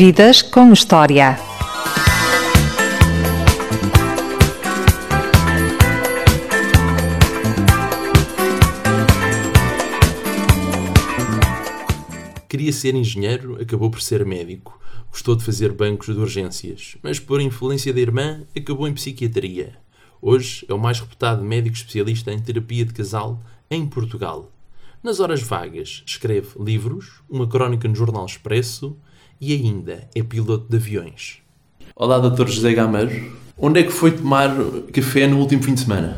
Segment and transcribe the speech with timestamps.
[0.00, 1.36] Vidas com História.
[12.48, 14.80] Queria ser engenheiro, acabou por ser médico.
[15.10, 19.72] Gostou de fazer bancos de urgências, mas por influência da irmã, acabou em psiquiatria.
[20.22, 24.48] Hoje é o mais reputado médico especialista em terapia de casal em Portugal.
[25.02, 28.96] Nas horas vagas, escreve livros, uma crónica no Jornal Expresso
[29.40, 31.38] e ainda é piloto de aviões.
[31.94, 32.48] Olá, Dr.
[32.48, 33.32] José Gameiro.
[33.56, 34.54] Onde é que foi tomar
[34.92, 36.16] café no último fim de semana?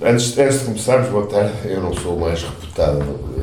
[0.00, 1.52] Antes, antes de começarmos, boa tarde.
[1.64, 2.98] Eu não sou o mais reputado.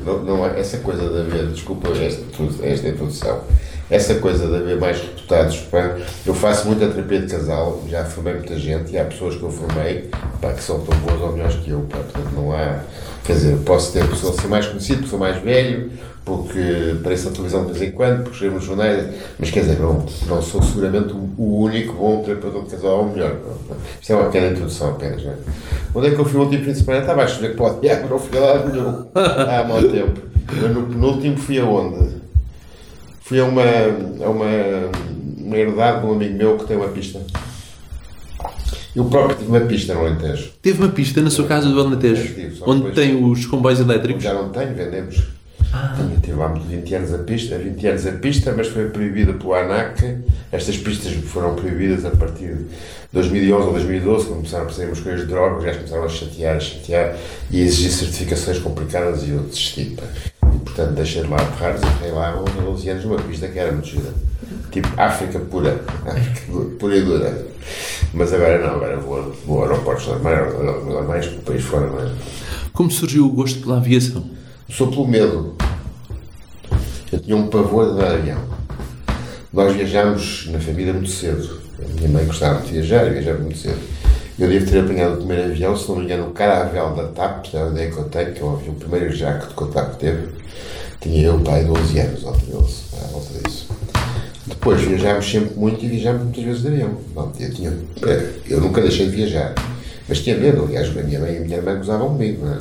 [0.06, 2.24] Não, não há essa coisa de haver, desculpa esta,
[2.64, 3.42] esta introdução,
[3.90, 5.58] essa coisa de haver mais reputados.
[5.58, 9.44] Pá, eu faço muita terapia de casal, já formei muita gente e há pessoas que
[9.44, 10.10] eu formei
[10.42, 11.82] pá, que são tão boas ou melhores que eu.
[11.90, 12.84] Pá, portanto, não há.
[13.24, 15.92] Quer dizer, posso ter pessoa ser mais conhecido, porque sou mais velho,
[16.24, 16.60] porque
[17.00, 19.08] apareço na televisão de vez em quando, porque escrevo nos jornais,
[19.40, 23.36] mas quer dizer, não, não sou seguramente o único bom terapeuta de casal ou melhor.
[23.70, 23.76] Não.
[24.00, 25.24] Isto é uma pequena introdução apenas.
[25.24, 25.36] Não é?
[25.96, 27.00] Onde é que eu fui o último fim de semana?
[27.02, 29.06] Estava a chover para o diabo, não fui a lá nenhum.
[29.16, 30.22] Há mau tempo.
[30.54, 32.16] Mas no penúltimo fui aonde?
[33.22, 34.46] Fui a uma, a uma,
[35.38, 37.20] uma herdade de um amigo meu que tem uma pista.
[38.96, 40.52] Eu próprio tive uma pista no Alentejo.
[40.62, 43.80] Teve uma pista na sua casa do Alentejo, Tive, só onde depois- tem os comboios
[43.80, 44.22] elétricos.
[44.22, 45.24] Já não tenho, vendemos.
[45.72, 49.54] Tinha, tive lá 20 anos a pista, 20 anos a pista, mas foi proibida pelo
[49.54, 50.18] ANAC.
[50.52, 52.66] Estas pistas foram proibidas a partir de
[53.14, 56.10] 2011 ou 2012, quando começaram a sair umas coisas de drogas, os gajos começaram a
[56.10, 57.18] chatear, a chatear
[57.50, 59.98] e a exigir certificações complicadas e eu desisti.
[60.54, 63.58] E, portanto, deixei de lá aterrar fiquei lá 11 ou 12 anos numa pista que
[63.58, 64.14] era muito gira.
[64.72, 67.48] Tipo África pura, África pura e dura.
[68.14, 70.54] Mas agora não, agora vou, vou a aeroportos normais,
[70.86, 72.12] normais para o país fora, não é?
[72.74, 74.41] Como surgiu o gosto pela aviação?
[74.72, 75.56] Sou pelo medo.
[77.12, 78.40] Eu tinha um pavor de de avião.
[79.52, 81.60] Nós viajámos na família muito cedo.
[81.84, 83.80] A minha mãe gostava de viajar viajava muito cedo.
[84.40, 87.44] Eu devo ter apanhado o primeiro avião, se não me engano, o Caravel da TAP,
[87.44, 89.64] que é a ideia que eu tenho, que é o avião- o primeiro jato que
[89.64, 90.28] a TAP teve.
[91.02, 93.68] Tinha eu, pai, 12 anos, ou 13, à volta disso.
[94.48, 96.98] Depois viajámos sempre muito e viajámos muitas vezes de avião.
[97.14, 97.74] Bom, eu, tinha,
[98.48, 99.54] eu nunca deixei de viajar,
[100.08, 100.64] mas tinha medo.
[100.64, 102.46] Aliás, a minha mãe e a minha irmã gozavam comigo.
[102.46, 102.58] Não é?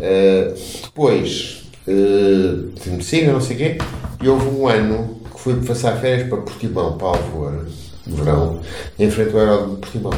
[0.00, 3.78] Uh, depois uh, de medicina, não sei o quê,
[4.22, 7.64] e houve um ano que fui passar férias para Portimão, para Alvoar,
[8.06, 8.60] no verão,
[8.98, 10.12] em frente ao aeródromo de Portimão.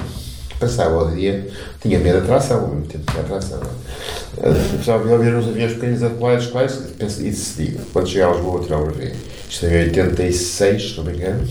[0.60, 1.48] Passava o dia,
[1.80, 3.58] tinha medo de atração, ao mesmo tempo tinha atração.
[3.58, 4.50] não é?
[4.50, 6.78] Uh, Precisava de ouvir uns aviões pequenos a decolar as quais
[7.18, 9.16] e decidi, quando chegar a Lisboa, tirar o brevet.
[9.50, 11.48] Isto em 86, se não me engano.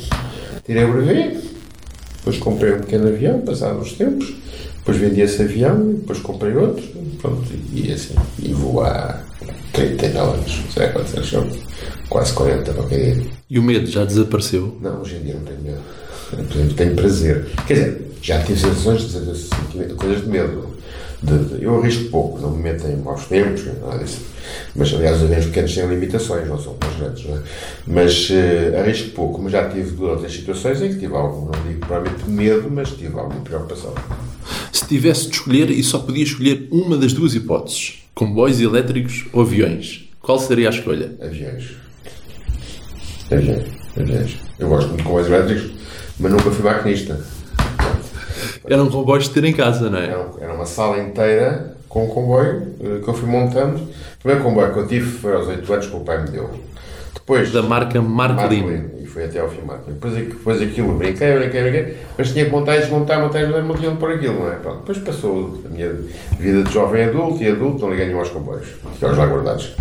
[0.66, 1.38] Tirei o brevet,
[2.18, 4.41] depois comprei um pequeno avião, passados uns tempos,
[4.81, 6.84] depois vendi esse avião, depois comprei outro,
[7.22, 9.22] pronto, e assim, e vou há
[9.74, 11.47] 39 anos, sei lá quantos anos são,
[12.09, 13.28] quase 40, qualquer dia.
[13.47, 14.75] E o medo já desapareceu?
[14.81, 15.81] Não, hoje em dia não tenho medo,
[16.34, 17.46] exemplo, tenho prazer.
[17.68, 20.72] Quer dizer, já tive sensações de, de, de, de coisas de medo.
[21.59, 24.22] Eu arrisco pouco, não me meto em maus tempos, nada disso.
[24.75, 27.41] Mas, aliás, os aviões pequenos têm limitações, não são os grandes, não é?
[27.88, 31.68] Mas eh, arrisco pouco, mas já tive duas outras situações em que tive algum, não
[31.68, 33.94] digo provavelmente medo, mas tive alguma preocupação.
[34.72, 39.41] Se tivesse de escolher e só podia escolher uma das duas hipóteses, comboios elétricos ou
[39.41, 41.16] aviões, qual seria a escolha?
[41.22, 41.72] Aviões.
[43.31, 43.68] Aviões.
[43.97, 44.38] Aviões.
[44.59, 45.72] Eu gosto muito de comboios elétricos,
[46.19, 47.19] mas nunca fui maquinista.
[48.66, 50.06] Eram comboios de ter em casa, não é?
[50.06, 53.81] Era, era uma sala inteira com um comboio eh, que eu fui montando.
[54.21, 56.49] O primeiro comboio que eu tive foi aos 8 anos que o pai me deu.
[57.13, 57.51] Depois.
[57.51, 57.99] Da marca.
[58.01, 59.93] Marcolin, E foi até ao fim Marcolin.
[59.95, 63.75] Depois, depois aquilo, brinquei, brinquei, brinquei, mas tinha que montar e desmontar, montar desmontar, não
[63.75, 64.55] tinha onde pôr aquilo, não é?
[64.57, 64.79] Pronto.
[64.79, 65.91] Depois passou a minha
[66.39, 69.75] vida de jovem adulto e adulto, não liguei nenhum aos comboios, ficámos lá guardados.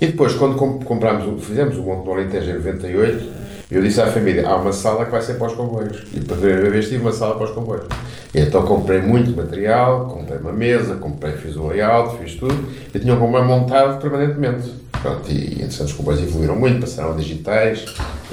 [0.00, 4.06] E depois, quando comp- comprámos, fizemos o Monte do Alentejo em 98, eu disse à
[4.06, 6.04] família, há uma sala que vai ser para os comboios.
[6.14, 7.86] E pela primeira vez tive uma sala para os comboios.
[8.32, 12.56] E então comprei muito material, comprei uma mesa, comprei, fiz o layout, fiz tudo.
[12.94, 14.72] Eu tinha um comboio montado permanentemente.
[15.02, 17.84] Pronto, e entretanto os comboios evoluíram muito, passaram digitais,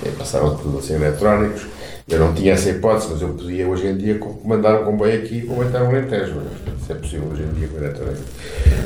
[0.05, 1.65] eh, passaram tudo a ser eletrónicos.
[2.07, 5.37] Eu não tinha essa hipótese, mas eu podia hoje em dia comandar um comboio aqui
[5.37, 6.41] e comandar um Alentejo.
[6.81, 8.21] Isso é possível hoje em dia eletrónica.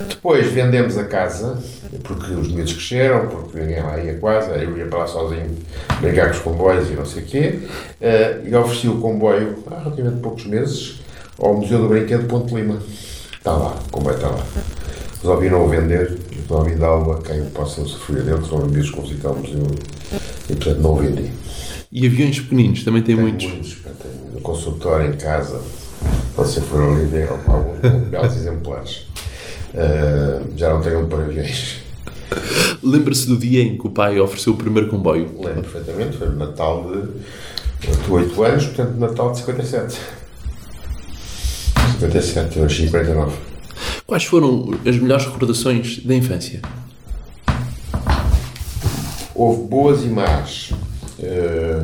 [0.08, 1.58] Depois vendemos a casa,
[2.04, 5.50] porque os miúdos cresceram, porque ninguém lá ia quase, eu ia para lá sozinho
[6.00, 7.60] brincar com os comboios e não sei o quê,
[8.00, 11.02] eh, e ofereci o comboio há relativamente poucos meses
[11.40, 12.80] ao Museu do Brinquedo de Ponte Lima.
[13.36, 14.46] Está lá, o comboio está lá.
[15.22, 16.16] Resolvi não o vender,
[16.48, 19.66] resolvi dá-lo a quem possa usufruir dele, que são amigos com visitar o museu,
[20.50, 21.31] e portanto não o vendi.
[21.92, 23.48] E aviões pequeninos, também tem Tenho muitos.
[23.48, 23.78] muitos,
[24.34, 25.62] no consultório, em casa,
[26.36, 27.80] você for ali ver alguns
[28.10, 29.06] belos exemplares.
[29.74, 31.78] Uh, já não tenho um para aviões.
[32.84, 35.30] Lembra-se do dia em que o pai ofereceu o primeiro comboio?
[35.39, 36.98] Lembro perfeitamente, foi no Natal de.
[37.88, 39.98] Eu tinha 8 anos, portanto, Natal de 57.
[42.00, 43.36] 57, eu nasci em 49.
[44.06, 46.62] Quais foram as melhores recordações da infância?
[49.36, 50.72] Houve boas e más.
[51.22, 51.84] Eh,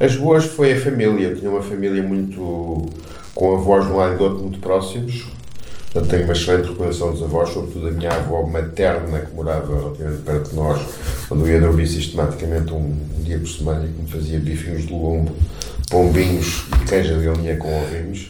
[0.00, 1.28] as boas foi a família.
[1.28, 2.86] Eu tinha uma família muito.
[3.34, 5.26] com avós de um lado e do outro muito próximos.
[5.92, 10.22] Portanto, tenho uma excelente recordação dos avós, sobretudo a minha avó materna, que morava relativamente
[10.22, 10.82] perto de nós,
[11.28, 14.92] quando eu ia dormir sistematicamente um, dia por semana e que me fazia bifinhos de
[14.92, 15.32] lombo,
[15.88, 18.28] pombinhos e queijo de galinha com ovinhos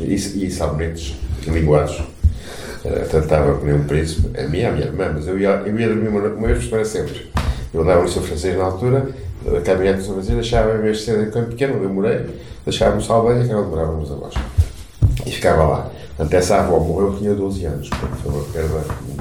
[0.00, 1.98] e, e sabonetes e linguados.
[2.84, 5.88] Uh, tratava como um príncipe, a minha, a minha irmã, mas eu ia, eu ia
[5.88, 7.26] dormir uma, uma vez por semana sempre.
[7.72, 9.08] Eu andava no seu francês na altura,
[9.46, 12.26] a caminhonete do seu francês, deixava, em vez de ser em campo pequeno, eu morei,
[12.64, 14.34] deixava-me salvanha, que era onde moravam os avós.
[15.26, 15.90] E ficava lá.
[16.16, 17.88] Portanto, essa avó morreu, tinha 12 anos.
[18.22, 18.80] Foi uma perda,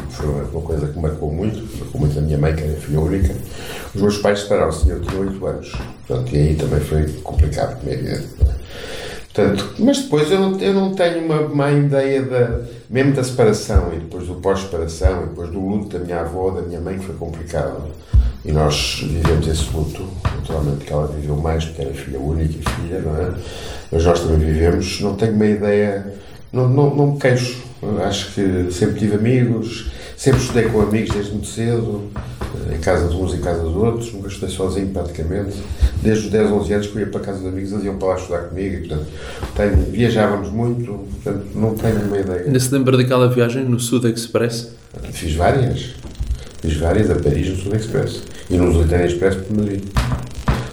[0.09, 3.33] foi uma coisa que marcou muito, marcou muito a minha mãe, que era filha única.
[3.95, 5.71] Os meus pais separaram-se, eu tinha 8 anos.
[6.07, 8.27] Portanto, e aí também foi complicado, como é evidente.
[9.33, 13.91] Portanto, mas depois eu não, eu não tenho uma má ideia da, mesmo da separação
[13.91, 17.05] e depois do pós-separação e depois do luto da minha avó, da minha mãe, que
[17.05, 17.81] foi complicado.
[18.45, 22.71] E nós vivemos esse luto, naturalmente que ela viveu mais, porque era filha única e
[22.75, 23.33] filha, não é?
[23.91, 26.13] Mas nós também vivemos, não tenho uma ideia,
[26.51, 27.63] não, não, não me queixo.
[28.05, 32.09] Acho que sempre tive amigos, sempre estudei com amigos desde muito cedo,
[32.73, 35.57] em casa de uns e em casa dos outros, nunca estudei sozinho praticamente.
[36.01, 37.97] Desde os 10, 11 anos que eu ia para a casa de amigos, eles iam
[37.97, 39.07] para lá estudar comigo e, portanto,
[39.55, 40.91] tenho, viajávamos muito,
[41.23, 42.45] portanto, não tenho uma ideia.
[42.45, 44.71] Ainda se lembra daquela viagem no Sud Express?
[45.11, 45.95] Fiz várias.
[46.61, 49.83] Fiz várias a Paris no Sud Express e no Lusitânia Express por Madrid.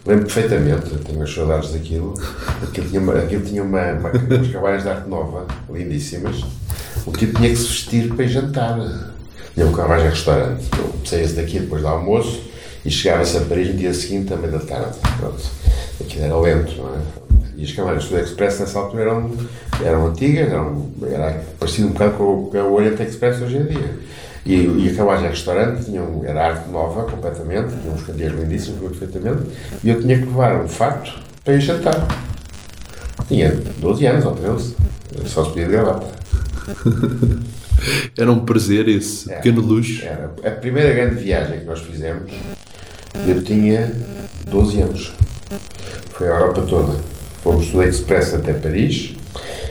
[0.06, 2.14] Lembro perfeitamente, tenho as saudades daquilo.
[2.62, 6.44] Aquilo tinha, uma, aquilo tinha uma, uma, umas cabanas de arte nova, lindíssimas.
[7.06, 8.78] O tipo tinha que se vestir para jantar.
[9.60, 10.64] Tinha um carruagem restaurante.
[11.04, 12.44] Saía-se daqui depois do almoço
[12.82, 14.96] e chegava-se a Paris no dia seguinte, também da tarde.
[15.18, 15.42] Pronto.
[16.00, 16.98] Aquilo era lento, não é?
[17.58, 19.30] E as câmaras do Express nessa altura eram,
[19.84, 23.98] eram antigas, eram, era parecido um bocado com o, com Oriente Express hoje em dia.
[24.46, 29.42] E, e a carruagem restaurante tinha, era arte nova completamente, tinha uns candeeiros lindíssimos, perfeitamente,
[29.84, 32.08] e eu tinha que levar um fato para ir jantar.
[33.28, 34.76] Tinha 12 anos ou 13,
[35.26, 36.06] só se podia de gravata.
[38.18, 39.40] Era um prazer esse Era.
[39.40, 40.04] pequeno luxo.
[40.04, 42.32] Era a primeira grande viagem que nós fizemos,
[43.26, 43.92] eu tinha
[44.48, 45.12] 12 anos.
[46.10, 46.98] Foi a Europa toda.
[47.42, 49.14] Fomos do Express até Paris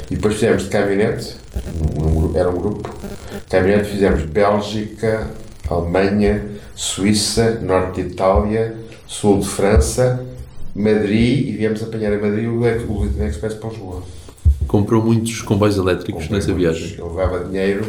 [0.09, 1.35] e depois fizemos de caminhonete,
[1.75, 2.89] num grupo- era um grupo,
[3.49, 5.29] caminhonete fizemos Bélgica,
[5.69, 6.43] Alemanha,
[6.75, 8.75] Suíça, Norte de Itália,
[9.05, 10.25] Sul de França,
[10.75, 14.01] Madrid e viemos apanhar em Madrid o o Little Express para Lisboa.
[14.69, 16.77] Comprou muitos comboios elétricos Comprei nessa muitos.
[16.79, 16.97] viagem.
[16.99, 17.85] Eu levava dinheiro,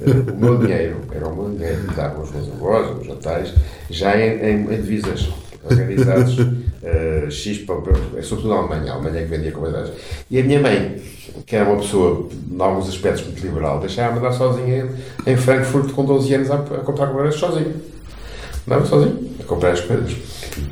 [0.00, 3.52] eh, o meu dinheiro, era o meu dinheiro, davam os meus avós, os meus jantares,
[3.90, 5.28] já em, em, em divisas
[5.62, 6.36] organizados,
[6.82, 9.92] eh, X, para, para- sobretudo a Alemanha, a Alemanha é que vendia comunidades.
[10.30, 10.96] E a minha mãe,
[11.46, 14.88] que era uma pessoa, em alguns aspectos, muito liberal, deixava-me andar sozinha
[15.26, 17.74] em Frankfurt com 12 anos a, a comprar comunidades sozinho.
[18.66, 20.10] Andava sozinho a comprar as coisas.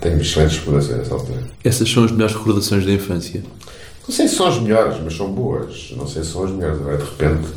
[0.01, 1.41] Tenho excelentes recordações nessa altura.
[1.63, 3.43] Essas são as melhores recordações da infância.
[4.07, 5.93] Não sei se são as melhores, mas são boas.
[5.97, 6.81] Não sei se são as melhores.
[6.81, 7.49] Agora, de repente,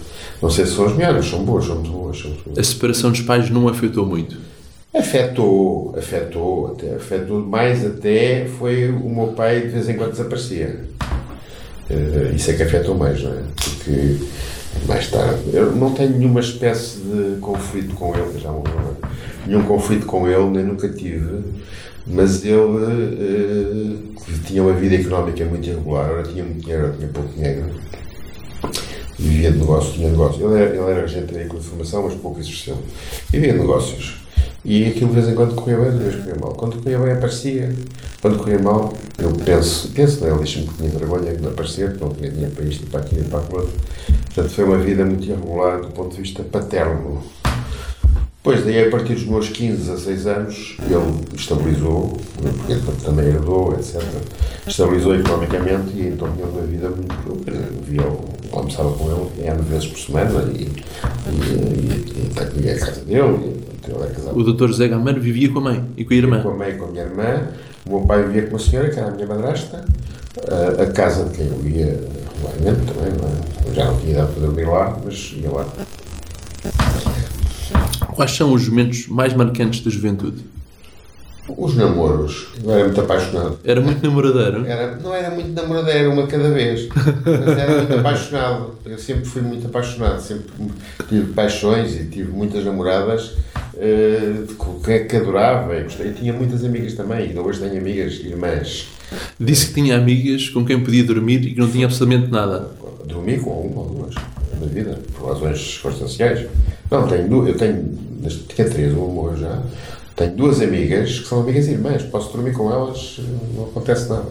[0.42, 2.20] não sei se são as melhores, mas são boas, são muito boas.
[2.20, 2.58] São boas.
[2.58, 4.38] A separação dos pais não afetou muito.
[4.94, 10.86] Afetou, afetou, até, afetou mais até foi o meu pai de vez em quando desaparecia.
[11.90, 13.44] Eh, isso é que afetou mais, não é?
[13.62, 14.18] Porque
[14.88, 19.16] mais tarde, eu não tenho nenhuma espécie de conflito com ele, já morreu, não é?
[19.48, 21.44] nenhum conflito com ele, nem nunca tive,
[22.08, 22.56] mas ele
[23.20, 27.66] eh, tinha uma vida económica muito irregular, ora tinha muito dinheiro, ora tinha pouco dinheiro.
[29.18, 30.46] Vivia de negócio, tinha negócio.
[30.46, 32.78] Ele era, ele era agente agrícola de formação, mas pouco exerceu.
[33.32, 34.26] Vivia de negócios.
[34.64, 36.54] E aquilo de vez em quando corria bem, de vez corria mal.
[36.54, 37.72] Quando corria bem aparecia.
[38.22, 40.32] Quando corria mal, eu penso, penso, não, é?
[40.32, 42.86] ele disse-me que tinha vergonha de não aparecer, que não tinha dinheiro para isto e
[42.88, 43.70] para aquilo e para aquilo.
[44.34, 47.24] Portanto, foi uma vida muito irregular do ponto de vista paterno.
[48.46, 53.74] Pois, daí a partir dos meus 15, 16 anos, ele estabilizou, porque ele também herdou,
[53.74, 54.04] etc.
[54.68, 57.44] Estabilizou economicamente e então tinha uma vida muito.
[57.82, 58.04] Via,
[58.52, 61.42] almoçava com ele N vezes por semana e, e,
[62.62, 63.58] e, e, à casa dele.
[63.88, 64.68] E, casado O Dr.
[64.68, 66.42] José Gameiro vivia com a mãe e com a irmã.
[66.44, 67.48] com a mãe e com a minha irmã.
[67.88, 69.84] O meu pai vivia com uma senhora, que era a minha madrasta.
[70.52, 72.00] A, a casa de quem eu ia
[72.36, 73.74] regularmente também, é?
[73.74, 75.66] Já não tinha idade para dormir lá, mas ia lá.
[78.16, 80.42] Quais são os momentos mais marcantes da juventude?
[81.48, 82.48] Os namoros.
[82.64, 83.60] Eu era muito apaixonado.
[83.64, 84.66] Era muito namoradeiro.
[84.66, 86.88] Era, não era muito namoradeiro, uma cada vez.
[86.90, 88.72] Mas era muito apaixonado.
[88.86, 90.22] Eu sempre fui muito apaixonado.
[90.22, 90.46] Sempre
[91.08, 93.34] tive paixões e tive muitas namoradas.
[94.84, 95.76] quem é que adorava.
[95.76, 98.88] E tinha muitas amigas também, e hoje tenho amigas, irmãs.
[99.40, 102.72] Disse que tinha amigas com quem podia dormir e que não tinha absolutamente nada.
[103.06, 104.16] Dormi com uma ou duas
[104.60, 106.48] na vida, por razões circunstanciais.
[106.90, 109.62] Não, tenho, eu tenho, neste- tinha três, uma morreu já.
[110.16, 113.20] Tenho duas amigas que são amigas irmãs, posso dormir com elas,
[113.56, 114.28] não acontece nada.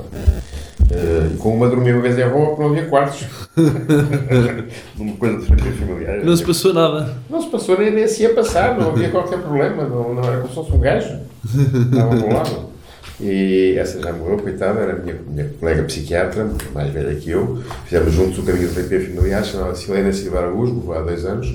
[0.90, 3.24] E com uma dormi uma vez em Roma porque não havia quartos.
[4.96, 6.24] Numa coisa de terapia familiar.
[6.24, 7.16] Não se passou nada.
[7.28, 10.36] Não se passou nem, nem se ia passar, não havia qualquer problema, não, não era
[10.38, 11.18] como se fosse um gajo.
[11.44, 12.74] Estava meu lado.
[13.20, 17.62] E essa já morreu, coitada, era a minha, minha colega psiquiatra, mais velha que eu.
[17.86, 21.54] Fizemos juntos o caminho de terapia familiar, chamava-se Helena Silva Araújo, há dois anos.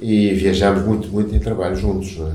[0.00, 2.16] E viajámos muito, muito em trabalho juntos.
[2.16, 2.32] Não é?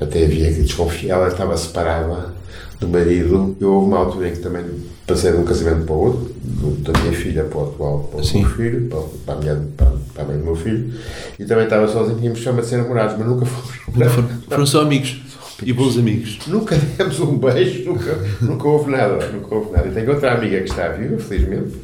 [0.00, 2.34] Até havia que desconfiar, ela estava separada
[2.78, 3.56] do marido.
[3.60, 4.64] Eu houve uma altura em que também
[5.06, 8.24] passei de um casamento para o outro, da minha filha para o atual, para o
[8.24, 8.42] Sim.
[8.42, 8.88] meu filho,
[9.24, 10.92] para, a minha, para, para a mãe do meu filho.
[11.38, 13.78] E também estava sozinho, tínhamos chama de ser namorados, mas nunca fomos
[14.14, 15.20] Foram, foram só amigos.
[15.60, 16.38] E bons amigos.
[16.46, 19.88] Nunca demos um beijo, nunca, nunca houve nada, nunca houve nada.
[19.88, 21.74] E tenho outra amiga que está viva, felizmente,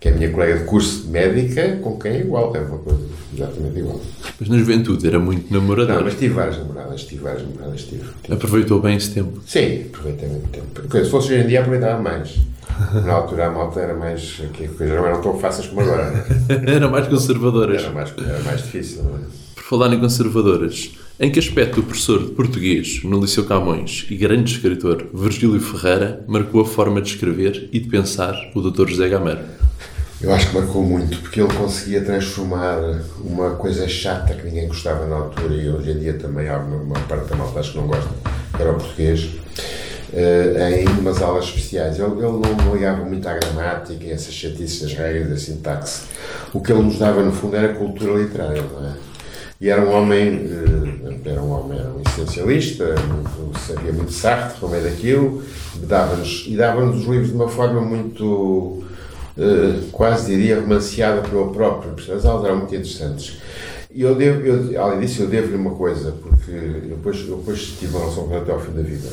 [0.00, 2.78] que é a minha colega de curso de médica, com quem é igual, é uma
[2.78, 3.00] coisa
[3.36, 4.00] exatamente igual.
[4.40, 6.02] Mas na juventude era muito Não, namorador.
[6.02, 8.04] mas tive várias namoradas, tive várias namoradas, tive.
[8.22, 8.34] tive.
[8.34, 9.40] Aproveitou bem esse tempo.
[9.46, 10.66] Sim, aproveitei muito tempo.
[10.72, 12.36] Porque Se fosse hoje em dia, aproveitava mais.
[13.04, 14.40] Na altura a malta era mais.
[14.54, 16.10] que as coisas não eram tão fáceis como agora.
[16.10, 16.24] né?
[16.74, 17.82] Eram mais conservadoras.
[17.82, 19.02] Era mais, era mais difícil.
[19.02, 19.20] Não é?
[19.54, 24.16] Por falar em conservadoras, em que aspecto o professor de português no Liceu Camões e
[24.16, 28.88] grande escritor Virgílio Ferreira marcou a forma de escrever e de pensar o Dr.
[28.88, 29.40] José Gameiro?
[30.22, 32.78] Eu acho que marcou muito, porque ele conseguia transformar
[33.24, 36.98] uma coisa chata que ninguém gostava na altura e hoje em dia também há uma,
[37.00, 38.10] parte da malta acho que não gosta,
[38.54, 39.30] que era o português,
[40.12, 41.98] eh, em umas aulas especiais.
[41.98, 46.02] Ele, não ligava muito à gramática e essas chatices das regras da sintaxe.
[46.52, 48.92] O que ele nos dava, no fundo, era cultura literária, não é?
[49.58, 50.50] E era um homem,
[51.24, 52.94] eh, era um homem, era um essencialista,
[53.66, 55.42] sabia muito Sartre, como é daquilo,
[55.82, 58.84] dava-nos, e dava-nos os livros de uma forma muito,
[59.92, 63.38] quase diria, romanceada por ele próprio, as aulas eram muito interessantes.
[63.92, 67.60] E eu devo, eu, além disso, eu devo-lhe uma coisa, porque eu depois, eu depois
[67.78, 69.08] tive uma relação com ele até ao fim da vida.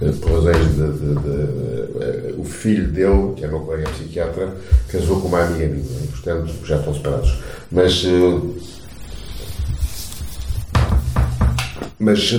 [0.00, 0.12] né?
[0.20, 4.56] Por razões de, de- de- eh, O filho dele, que é meu colega psiquiatra,
[4.90, 7.38] casou com uma amiga minha, e, portanto já estão separados.
[7.70, 8.04] Mas.
[8.06, 8.40] eh,
[11.98, 12.30] mas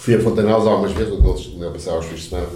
[0.00, 2.48] fui a Fontanals algumas vezes, onde eu passava os fins de semana,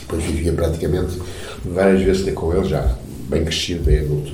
[0.00, 1.18] depois vivia praticamente
[1.64, 2.94] várias vezes ter com ele, já
[3.28, 4.32] bem crescido, bem adulto.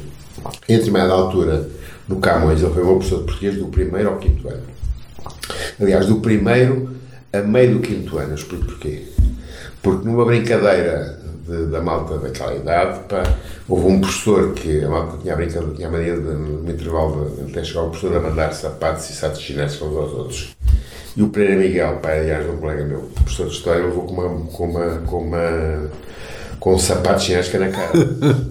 [0.69, 1.69] Em determinada altura,
[2.09, 4.63] no Camões, ele foi meu professor de português do primeiro ao quinto ano.
[5.81, 6.97] Aliás, do primeiro
[7.33, 9.03] a meio do quinto ano, eu explico porquê.
[9.83, 13.23] Porque numa brincadeira de- da malta daquela idade, pá,
[13.69, 17.31] houve um professor que a malta tinha a brincadeira, tinha a mania de, no intervalo,
[17.31, 20.57] de, até chegar o professor a mandar sapatos e satos chineses uns aos outros.
[21.17, 24.47] E o Pereira Miguel, pai, aliás, um colega meu, professor de História, levou com uma,
[24.47, 25.91] com uma, com uma,
[26.61, 27.93] com um sapato chinês na cara.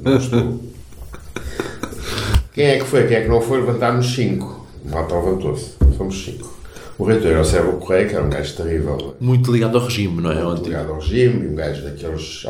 [0.04, 0.60] Não gostou.
[2.54, 3.08] Quem é que foi?
[3.08, 3.60] Quem é que não foi?
[3.60, 4.66] Levantámos cinco.
[4.84, 5.74] O malta levantou-se.
[5.98, 6.57] Fomos cinco.
[7.00, 10.20] O reitor era o Sérgio Correia, que era um gajo terrível, Muito ligado ao regime,
[10.22, 10.36] não é?
[10.36, 10.70] muito Ontem.
[10.70, 12.44] ligado ao regime, e um gajo daqueles.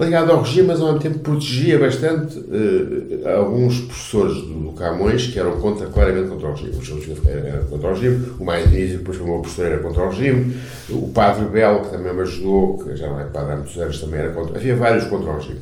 [0.00, 5.26] Ligado ao regime, mas ao mesmo tempo protegia bastante eh, alguns professores do, do Camões
[5.26, 6.76] que eram contra, claramente contra o regime.
[6.78, 9.66] O José Ferreira era contra o regime, o mais início, depois foi o meu professor,
[9.66, 10.54] era contra o regime,
[10.90, 14.00] o padre Belo, que também me ajudou, que já não é padre há muitos anos,
[14.00, 14.56] também era contra.
[14.56, 15.60] Havia vários contra o regime.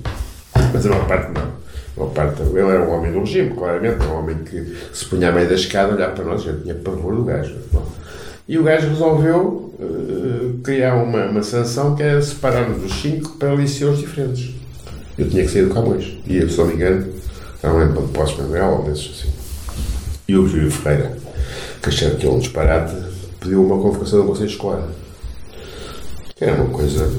[0.72, 1.65] Mas a maior parte não.
[1.96, 5.30] A maior parte, ele era um homem do regime, claramente, um homem que se punha
[5.30, 7.56] à meio da escada, olhar para nós, eu tinha pavor do gajo.
[7.72, 7.86] Bom,
[8.48, 13.54] e o gajo resolveu eh, criar uma, uma sanção que era separar-nos os cinco para
[13.54, 14.54] liceus diferentes.
[15.18, 16.18] Eu tinha que sair do Camões.
[16.26, 17.12] E eu, se não me engano,
[17.62, 19.32] não lembro de Poços Manuel ou desses assim.
[20.28, 21.16] E o Júlio Ferreira,
[21.82, 22.94] que achava que era um disparate,
[23.40, 24.88] pediu uma convocação do Conselho Escolar.
[26.36, 27.10] Que era uma coisa.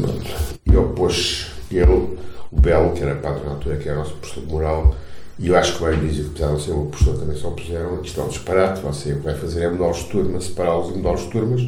[0.65, 2.17] E opôs ele,
[2.51, 4.95] o Belo, que era padre na altura, que era nosso professor de moral,
[5.39, 8.01] e eu acho que o Anísio, que apesar de ser meu professor, também só puseram
[8.01, 11.13] isto é um disparate, você o que vai fazer é os turmas, separá-los e mudar
[11.13, 11.61] os turmas.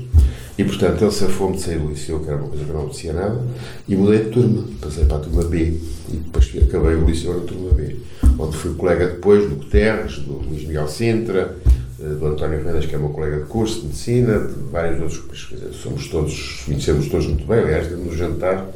[0.58, 2.82] E portanto ele safou-me de sair do liceu, que era uma coisa que eu não
[2.84, 3.42] apetecia nada,
[3.88, 5.80] e mudei de turma, passei para a turma B,
[6.12, 7.96] e depois acabei o liceu na turma B,
[8.40, 11.56] onde fui colega depois do Guterres, do Luís Miguel Sintra,
[12.02, 15.54] eh, do António Vendas, que é meu colega de curso de medicina, de vários outros,
[15.82, 18.68] somos todos, conhecemos todos muito bem, aliás, um jantar,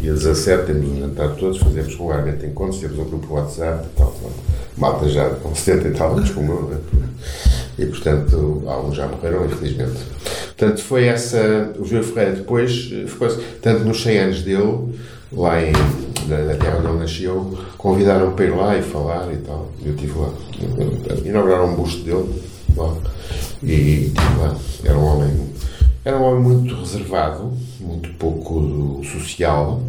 [0.00, 4.14] dia 17 temos um jantar todos, fazemos regularmente encontros, temos um grupo WhatsApp e tal,
[4.20, 4.30] tal.
[4.76, 6.78] malta já com 70 e tal anos como eu, né?
[7.78, 9.98] e portanto, alguns já morreram, infelizmente.
[10.56, 13.28] Portanto, foi essa, o Júlio Ferreira depois, eh, ficou
[13.60, 14.94] tanto nos 100 anos dele,
[15.32, 15.72] lá em,
[16.26, 19.92] na, na terra onde ele nasceu, convidaram para ir lá e falar e tal, eu
[19.92, 20.30] estive lá.
[21.24, 23.00] Inauguraram um busto dele, Bom,
[23.62, 25.30] e lá, era um homem
[26.06, 29.82] era um homem muito reservado, muito pouco social,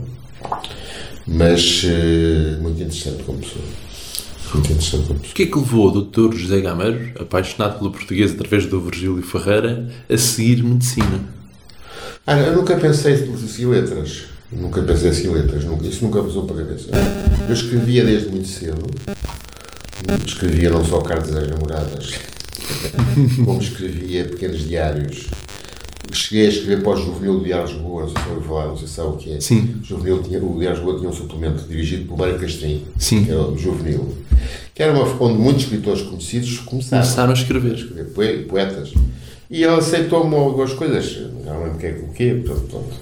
[1.28, 3.64] mas uh, muito interessante como pessoa.
[4.52, 5.32] Muito interessante como pessoa.
[5.32, 6.36] O que é que levou o Dr.
[6.36, 11.24] José Gameiro, apaixonado pelo português através do Virgílio Ferreira, a seguir medicina?
[12.26, 14.24] Ah, eu nunca pensei em letras.
[14.52, 15.66] Nunca pensei em letras.
[15.84, 16.90] Isso nunca passou para a cabeça.
[17.48, 18.90] Eu escrevia desde muito cedo.
[20.26, 22.14] Escrevia não só cartas às namoradas,
[23.46, 25.28] como escrevia pequenos diários
[26.18, 28.88] cheguei a escrever para o Juvenil de Lisboa, não sei se ouviu falar, não sei
[28.88, 29.40] se sabe o que é.
[29.40, 29.76] Sim.
[29.82, 33.26] O Juvenil tinha, o Diário de tinha um suplemento dirigido por Mário Castrinho, Sim.
[33.26, 34.14] que era o Juvenil,
[34.74, 37.72] que era uma onde muitos escritores conhecidos começaram, Começaram a escrever.
[37.72, 38.94] a escrever, poetas.
[39.50, 42.44] E ele aceitou-me algumas coisas, não lembro o que é o quê,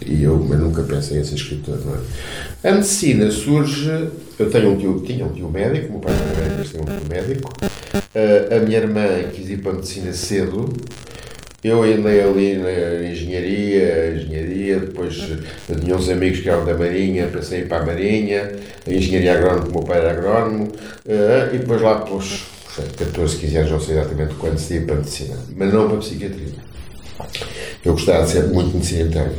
[0.06, 2.70] e eu mas nunca pensei em ser escritor, não é?
[2.70, 3.90] A medicina surge,
[4.38, 7.10] eu tenho um tio, tinha um tio médico, meu pai era médico, tinha um tio
[7.10, 7.52] médico,
[8.16, 9.02] Uh, a minha irmã
[9.34, 10.70] quis ir para a medicina cedo,
[11.68, 15.16] eu andei ali na engenharia, engenharia, depois
[15.82, 18.52] tinha uns amigos que eram da Marinha, ir para a Marinha,
[18.86, 22.46] a engenharia agrónoma, o meu pai era agrónomo, uh, e depois lá pelos
[22.98, 25.98] 14, 15 anos, não sei exatamente quando se ia para a medicina, mas não para
[25.98, 26.54] a psiquiatria.
[27.84, 29.34] Eu gostava de ser muito medicina interna.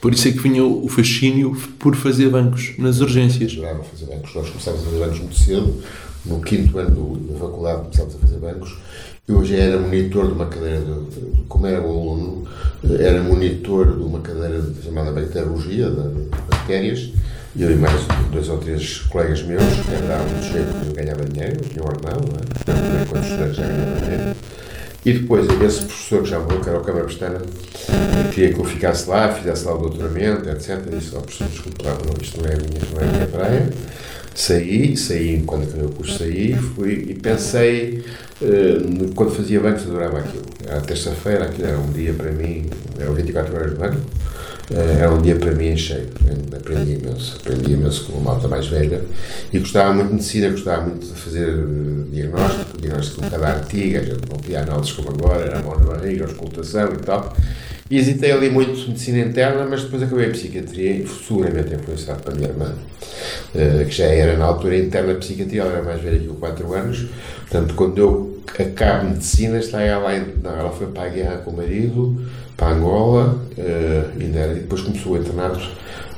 [0.00, 3.52] Por isso é que vinha o fascínio por fazer bancos nas urgências.
[3.52, 4.34] Adorava fazer bancos.
[4.34, 5.82] Nós começámos a fazer bancos muito cedo,
[6.26, 8.76] no quinto ano da faculdade começámos a fazer bancos.
[9.32, 12.44] Eu já era monitor de uma cadeira, de, de, como era um aluno,
[12.98, 17.10] era monitor de uma cadeira chamada bacteriologia, de, de bactérias,
[17.56, 21.24] e eu e mais dois ou três colegas meus, que era muito jeito, eu ganhava
[21.24, 22.64] dinheiro, tinha um ordenado, não é?
[22.64, 24.36] Também quando estudante já ganhava dinheiro.
[25.04, 27.40] E depois, esse professor que já morreu, que era o Câmara Pestana,
[28.32, 30.78] queria que eu ficasse lá, fizesse lá o doutoramento, etc.
[30.90, 33.70] Disse, oh, professor, desculpe lá, não, isto não é a minha, não é minha praia.
[34.34, 38.02] Saí, saí, quando acabei o curso, saí, fui e pensei,
[38.40, 40.44] uh, quando fazia bancos, adorava aquilo.
[40.66, 43.96] Era terça-feira, aquilo era um dia para mim, eram 24 horas de banco,
[44.70, 46.08] uh, era um dia para mim cheio.
[46.56, 49.02] Aprendi imenso, aprendi imenso com uma malta mais velha
[49.52, 54.00] e gostava muito de medicina, gostava muito de fazer uh, diagnóstico, diagnóstico um bocado antiga,
[54.00, 57.34] a não tinha análises como agora, era mão na barriga, auscultação e tal.
[57.90, 62.48] E hesitei ali muito medicina interna, mas depois acabei a psiquiatria, seguramente influenciado pela minha
[62.48, 62.74] irmã,
[63.52, 67.06] que já era na altura interna psiquiatria, ela era mais velha que eu, 4 anos.
[67.40, 70.08] Portanto, quando eu acabo medicina, está ela,
[70.42, 72.18] não, ela foi para a guerra com o marido,
[72.56, 74.24] para Angola, e
[74.54, 75.60] depois começou o internato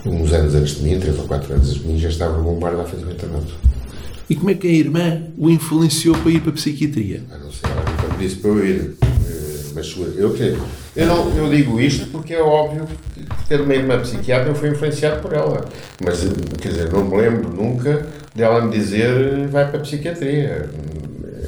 [0.06, 2.44] uns anos antes de mim, 3 ou 4 anos antes de mim, já estava no
[2.44, 3.52] bombardo a fazer o internato.
[4.28, 7.22] E como é que a irmã o influenciou para ir para a psiquiatria?
[7.30, 8.96] Não sei, ela nunca me disse para eu ir,
[9.74, 10.34] mas eu.
[10.96, 14.70] Eu, não, eu digo isto porque é óbvio que ter uma irmã psiquiatra eu fui
[14.70, 15.64] influenciado por ela.
[16.02, 16.20] Mas,
[16.60, 20.70] quer dizer, não me lembro nunca dela me dizer vai para a psiquiatria.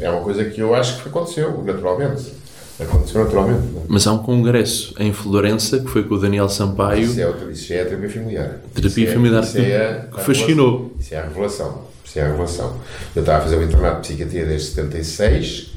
[0.01, 2.33] É uma coisa que eu acho que aconteceu, naturalmente.
[2.79, 3.67] Aconteceu naturalmente.
[3.73, 3.85] Não?
[3.89, 7.05] Mas há um congresso em Florença que foi com o Daniel Sampaio.
[7.05, 8.61] Isso é, outra, isso é a terapia familiar.
[8.75, 10.95] Terapia isso familiar é, isso é a, que fascinou.
[11.01, 11.86] Isso é a revelação.
[12.17, 12.77] Isso é a revelação.
[13.15, 15.73] Eu estava a fazer o internato de psiquiatria desde 76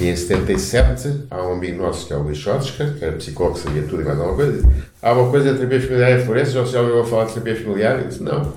[0.00, 3.58] e em 77 há um amigo nosso que é o Luís Schotzka, que era psicólogo,
[3.58, 4.66] sabia tudo e mais alguma coisa.
[5.02, 7.98] Há uma coisa de terapia familiar em Florença, já ouviu falar de terapia familiar?
[7.98, 8.54] Eu disse, não.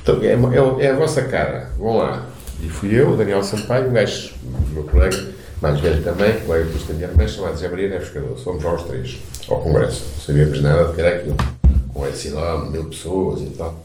[0.00, 2.24] Então, é, é, é, a vossa cara, vão lá.
[2.62, 4.34] E fui eu, o Daniel Sampaio, um gajo,
[4.72, 5.26] meu colega,
[5.60, 8.44] mais velho também, colega do da minha irmã, chamado Zé Maria Neves Cardoso.
[8.44, 9.18] Fomos lá os três,
[9.48, 10.04] ao congresso.
[10.14, 11.36] Não sabíamos nada do que era aquilo.
[11.92, 13.82] Com esse nome, mil pessoas e tal.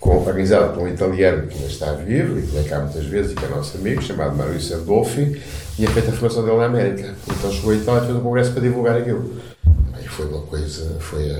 [0.00, 3.32] Com, organizado por um italiano que ainda está vivo e que vem cá muitas vezes
[3.32, 5.40] e que é nosso amigo, chamado Maurício Adolfi,
[5.74, 7.14] tinha feito a formação dele na América.
[7.28, 9.34] Então chegou a Itália e fez um congresso para divulgar aquilo.
[9.92, 11.32] Aí foi uma coisa, foi,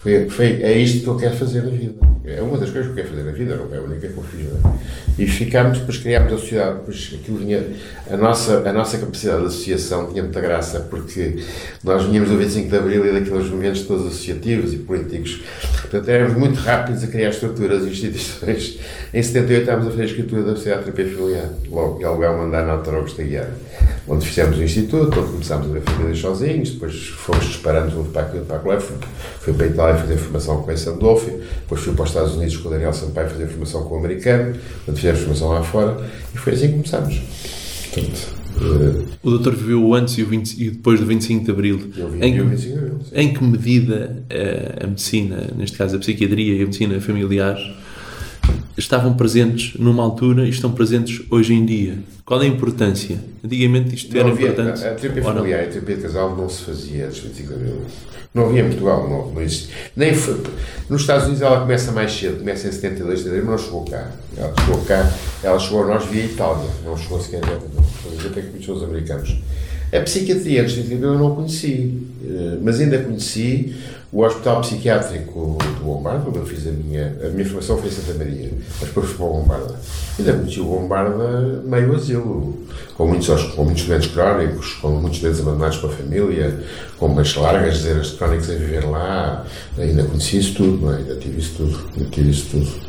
[0.00, 1.94] foi, foi é isto que eu quero fazer na vida.
[2.24, 4.16] É uma das coisas que eu quero fazer na vida, não é a única que
[4.16, 4.46] eu fiz.
[4.50, 4.75] Não é?
[5.18, 7.64] E ficámos, depois criámos a sociedade, depois aquilo vinha,
[8.10, 11.42] a nossa, a nossa capacidade de associação tinha muita graça, porque
[11.82, 15.42] nós vinhamos do 25 de Abril e daqueles movimentos todos associativos e políticos.
[15.80, 18.78] Portanto, éramos muito rápidos a criar estruturas e instituições.
[19.14, 22.34] Em 78 estávamos a fazer a escritura da Sociedade de Terapia Familiar, logo, e alugar
[22.34, 23.56] um andar na Autorogos da Guiara,
[24.06, 28.22] onde fizemos o instituto, onde começámos a ver famílias sozinhos, depois fomos disparando um para
[28.22, 28.96] aquilo, para aquilo, fui,
[29.40, 32.56] fui para a Itália fazer formação com esse Andolfi, depois fui para os Estados Unidos
[32.58, 34.56] com o Daniel Sampaio fazer formação com o americano,
[34.88, 35.96] onde fizemos formação lá fora,
[36.34, 37.20] e foi assim que começámos.
[37.92, 38.36] Portanto,
[39.22, 41.90] o doutor viveu o antes e, o 20, e depois do 25 de Abril.
[41.96, 43.10] Eu vi, em, que, o 25 de Abril, sim.
[43.14, 47.58] em que medida a, a medicina, neste caso a psiquiatria e a medicina familiar,
[48.76, 51.98] estavam presentes numa altura e estão presentes hoje em dia?
[52.24, 53.18] Qual é a importância?
[53.44, 54.84] Antigamente isto Não era havia, importante?
[54.84, 55.36] a terapia ou não?
[55.36, 57.82] familiar e a terapia de casal não se fazia antes de 25 de Abril.
[58.34, 59.68] Não havia em Portugal, não, não existe.
[59.94, 60.42] Nem foi,
[60.90, 63.84] nos Estados Unidos ela começa mais cedo, começa em 72 de Abril, mas não chegou
[63.84, 64.10] cá.
[64.36, 65.12] Ela chegou cá,
[65.42, 69.36] ela chegou a nós via Itália, não chegou sequer a a até que os americanos.
[69.92, 73.74] A psiquiatria de eu não conheci, eh, mas ainda conheci
[74.12, 77.92] o Hospital Psiquiátrico do Bombarda, onde eu fiz a minha, a minha formação foi em
[77.92, 79.74] Santa Maria, mas depois fui para o Bombarda.
[80.18, 82.58] Ainda conheci o Bombarda meio asilo,
[82.96, 86.58] com muitos, com muitos doentes crónicos, com muitos doentes abandonados pela família,
[86.98, 89.44] com umas largas dezenas de crónicos a viver lá.
[89.78, 90.96] Ainda conheci isso tudo, é?
[90.96, 92.86] ainda tive isso tudo, ainda tive isso tudo.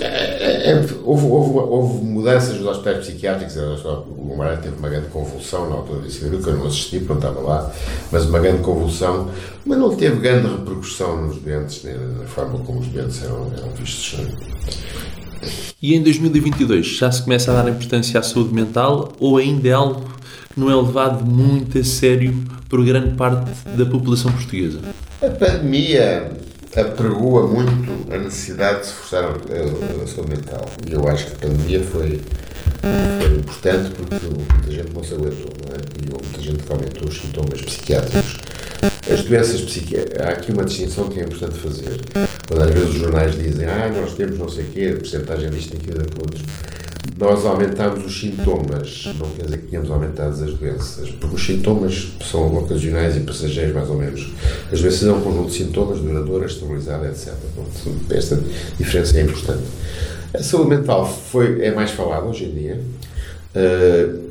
[0.00, 3.56] É, é, houve, houve, houve, mudanças nos hospitais psiquiátricos.
[3.56, 7.12] O Guimarães teve uma grande convulsão na altura desse período, que eu não assisti, porque
[7.12, 7.72] não estava lá,
[8.12, 9.30] mas uma grande convulsão,
[9.64, 13.70] mas não teve grande repercussão nos doentes, nem na forma como os doentes eram, eram
[13.70, 14.20] vistos.
[15.80, 19.72] E em 2022 já se começa a dar importância à saúde mental ou ainda é
[19.72, 20.02] algo
[20.52, 22.34] que não é levado muito a sério
[22.68, 24.80] por grande parte da população portuguesa?
[25.22, 26.32] A pandemia
[26.76, 30.64] apregoa muito a necessidade de se forçar a, saúde mental.
[30.86, 32.20] E eu acho que a pandemia foi,
[33.20, 35.80] foi importante porque muita gente não se aguentou, não é?
[36.02, 38.36] E muita gente que aumentou os sintomas psiquiátricos.
[39.10, 42.00] As doenças psiquiátricas, há aqui uma distinção que é importante fazer.
[42.46, 45.50] Quando às vezes os jornais dizem, ah, nós temos não sei o quê, a porcentagem
[45.50, 46.26] disto, aquilo, daquilo,
[47.18, 52.08] nós aumentámos os sintomas, não quer dizer que tenhamos aumentado as doenças, porque os sintomas
[52.30, 54.32] são ocasionais e passageiros, mais ou menos.
[54.70, 57.32] As doenças é um conjunto de sintomas, duradoras, estabilizada, etc.
[58.10, 58.38] Esta
[58.76, 59.64] diferença é importante.
[60.34, 62.80] A saúde mental foi, é mais falada hoje em dia.
[63.54, 64.26] Uh,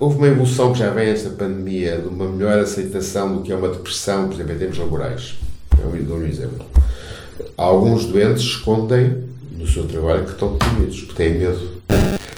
[0.00, 3.54] houve uma evolução que já vem da pandemia de uma melhor aceitação do que é
[3.54, 5.38] uma depressão, por exemplo, em termos laborais.
[5.80, 6.66] É um, um exemplo.
[7.56, 9.29] Alguns doentes escondem
[9.60, 11.80] no seu trabalho que estão deprimidos, que têm medo.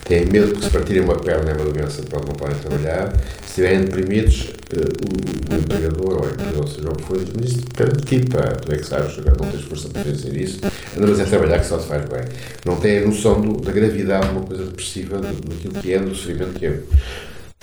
[0.04, 3.16] Têm medo que se partirem uma perna é uma doença, pronto, não podem trabalhar.
[3.42, 7.50] Se estiverem deprimidos, uh, o, o, empregador ou a empresa, seja o que for, Mas
[7.50, 10.58] isto depende de ti, pá, tu é que sabes, não tens força para fazer isso.
[10.96, 12.24] Anda, mas é trabalhar que só te faz bem.
[12.66, 16.14] Não têm a noção do, da gravidade de uma coisa depressiva, daquilo que é, do
[16.14, 16.80] sofrimento que é.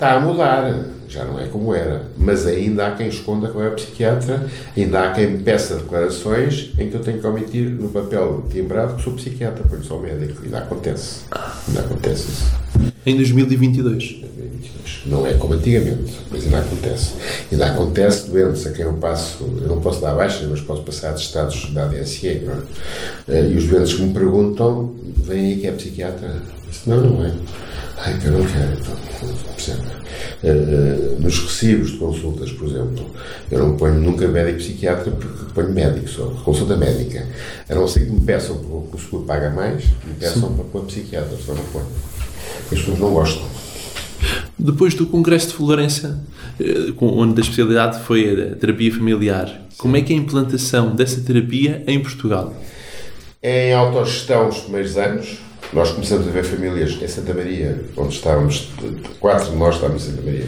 [0.00, 3.68] Está a mudar, já não é como era, mas ainda há quem esconda que é
[3.68, 8.96] psiquiatra, ainda há quem peça declarações em que eu tenho que omitir no papel timbrado
[8.96, 10.42] que sou psiquiatra, porque sou médico.
[10.42, 11.24] Ainda acontece.
[11.68, 12.50] Ainda acontece isso.
[13.04, 14.22] Em 2022.
[14.22, 15.02] 2022.
[15.04, 17.12] Não é como antigamente, mas ainda acontece.
[17.52, 21.12] Ainda acontece doentes a quem eu passo, eu não posso dar baixa, mas posso passar
[21.12, 23.36] de estados da ADSE, não é?
[23.36, 26.40] Eh, e os doentes que me perguntam, vem aí que é psiquiatra?
[26.86, 27.34] Não, não é.
[28.02, 28.96] Ai, eu não quero, então,
[29.54, 29.82] percebe?
[30.42, 33.10] Uh, nos recibos de consultas, por exemplo,
[33.50, 37.26] eu não ponho nunca médico psiquiatra porque ponho médico só, consulta médica.
[37.68, 40.54] A não ser que me peçam, porque o seguro paga mais, me peçam Sim.
[40.54, 41.86] para pôr psiquiatra, só não ponho.
[42.72, 43.44] As pessoas não gostam.
[44.58, 46.20] Depois do Congresso de Florença,
[46.58, 49.76] eh, onde a especialidade foi a terapia familiar, Sim.
[49.76, 52.54] como é que é a implantação dessa terapia em Portugal?
[53.42, 55.38] É em autogestão os primeiros anos,
[55.72, 58.70] nós começamos a ver famílias em Santa Maria, onde estávamos,
[59.20, 60.46] quatro de nós estávamos em Santa Maria,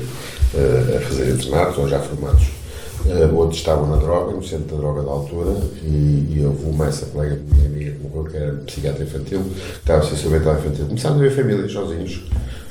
[0.54, 2.62] eh, a fazer internatos ou já formados.
[3.04, 6.86] Uh, outros estavam na droga, no centro da droga da altura, e, e houve uma
[6.86, 10.86] essa colega minha amiga que morreu, que era psiquiatra infantil, que estava sem saber infantil.
[10.86, 12.24] Começámos a ver famílias sozinhos,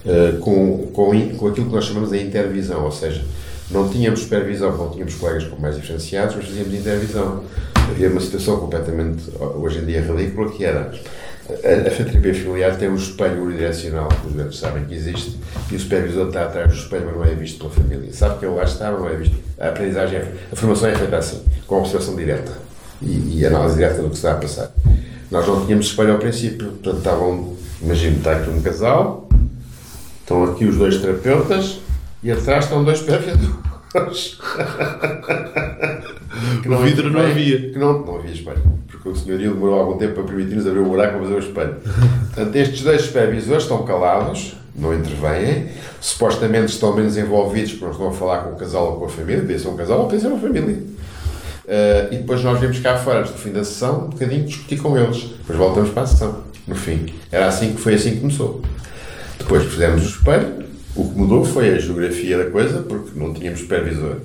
[0.06, 3.22] uh, com, com, com aquilo que nós chamamos de intervisão, ou seja,
[3.70, 7.44] não tínhamos supervisão, não tínhamos colegas com mais diferenciados, mas fazíamos intervisão.
[7.90, 9.24] Havia uma situação completamente,
[9.56, 10.94] hoje em dia, ridícula, que era
[11.64, 11.92] a, a
[12.36, 15.38] familiar tem um espelho unidirecional, que os doentes sabem que existe,
[15.72, 18.14] e o supervisor está atrás do espelho, mas não é visto pela família.
[18.14, 19.36] Sabe que ele lá está, mas não é visto.
[19.60, 22.52] A aprendizagem, é, a formação é feita assim, com observação direta
[23.02, 24.72] e, e análise direta do que está a passar.
[25.30, 29.30] Nós não tínhamos espelho ao princípio, portanto estavam, imagino, está aqui um casal,
[30.20, 31.80] estão aqui os dois terapeutas
[32.24, 34.40] e atrás estão dois supervisores.
[36.62, 37.72] que não o vidro não havia.
[37.72, 40.86] Que não, não havia espelho porque o senhorio demorou algum tempo para permitir-nos abrir o
[40.86, 41.76] buraco para fazer o espelho.
[42.34, 48.10] Portanto, estes dois supervisores estão calados, não intervêm, supostamente estão menos envolvidos porque não estão
[48.10, 50.40] a falar com o casal ou com a família, ser um casal ou ser uma
[50.40, 50.76] família.
[50.76, 54.96] Uh, e depois nós vimos cá fora, do fim da sessão, um bocadinho discutir com
[54.98, 55.24] eles.
[55.40, 57.08] Depois voltamos para a sessão, no fim.
[57.32, 58.62] Era assim que foi assim que começou.
[59.40, 60.64] Depois fizemos o espelho,
[60.96, 64.18] o que mudou foi a geografia da coisa, porque não tínhamos supervisor.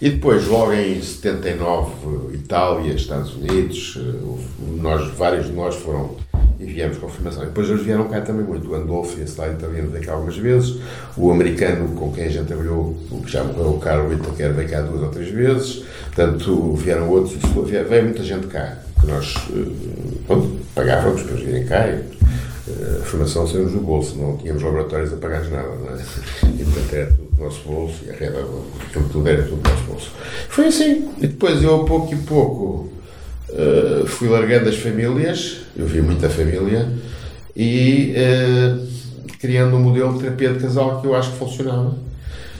[0.00, 6.16] E depois, logo em 79, Itália, Estados Unidos, eh, nós, vários de nós foram
[6.58, 7.42] e viemos com formação.
[7.42, 8.68] E depois eles vieram cá também muito.
[8.70, 10.80] O Andolfo, esse lá italiano, veio cá algumas vezes.
[11.16, 14.68] O americano, com quem a gente trabalhou, o que já morreu, o Carlos Whittaker, veio
[14.68, 15.84] cá duas ou três vezes.
[16.14, 17.36] Portanto, vieram outros.
[17.88, 21.86] Veio muita gente cá, que nós eh, pronto, pagávamos para eles virem cá.
[21.88, 22.02] E,
[22.68, 26.02] eh, a formação saiu-nos do bolso, não tínhamos laboratórios a pagar nada, não é?
[26.58, 28.36] E portanto era do nosso bolso, e a rede,
[28.86, 30.10] aquilo tudo era tudo do nosso bolso.
[30.48, 32.92] Foi assim, e depois eu, a pouco e pouco,
[33.50, 36.88] uh, fui largando as famílias, eu vi muita família,
[37.56, 38.86] e uh,
[39.38, 41.96] criando um modelo de terapia de casal que eu acho que funcionava.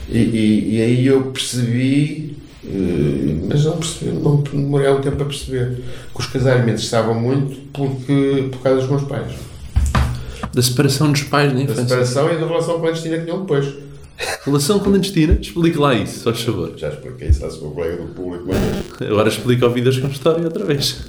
[0.07, 5.25] E, e, e aí eu percebi, eh, mas não percebi, não demorei algum tempo a
[5.25, 5.77] perceber,
[6.13, 9.33] que os casamentos estavam muito porque, por causa dos meus pais.
[10.53, 13.65] Da separação dos pais na Da separação e da relação clandestina que tinham depois.
[14.43, 15.37] Relação clandestina?
[15.41, 16.73] Explique lá isso, só favor.
[16.77, 20.63] Já expliquei isso à sua colega do público, mas Agora explica ouvidas com história outra
[20.63, 21.05] vez.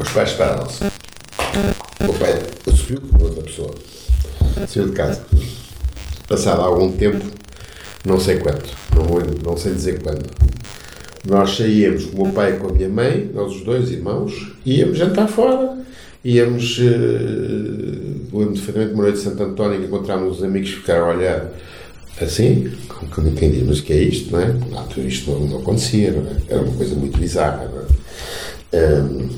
[0.00, 0.84] Os pais separaram-se.
[2.08, 3.74] O pai assumiu com outra pessoa.
[4.66, 5.24] Saiu de casa.
[6.28, 7.24] Passado algum tempo,
[8.04, 10.28] não sei quanto, não, vou, não sei dizer quando,
[11.24, 14.52] nós saíamos com o meu pai e com a minha mãe, nós os dois irmãos,
[14.64, 15.76] íamos jantar fora.
[16.26, 16.86] Íamos, eh,
[18.32, 21.52] lembro perfeitamente, uma noite de Santo António, encontrámos os amigos que ficaram a olhar
[22.20, 22.68] assim,
[23.14, 24.52] como quem diz, mas o que é isto, não é?
[25.06, 26.34] Isto não, não acontecia, não é?
[26.48, 28.76] Era uma coisa muito bizarra, não é?
[28.76, 29.28] Ahm,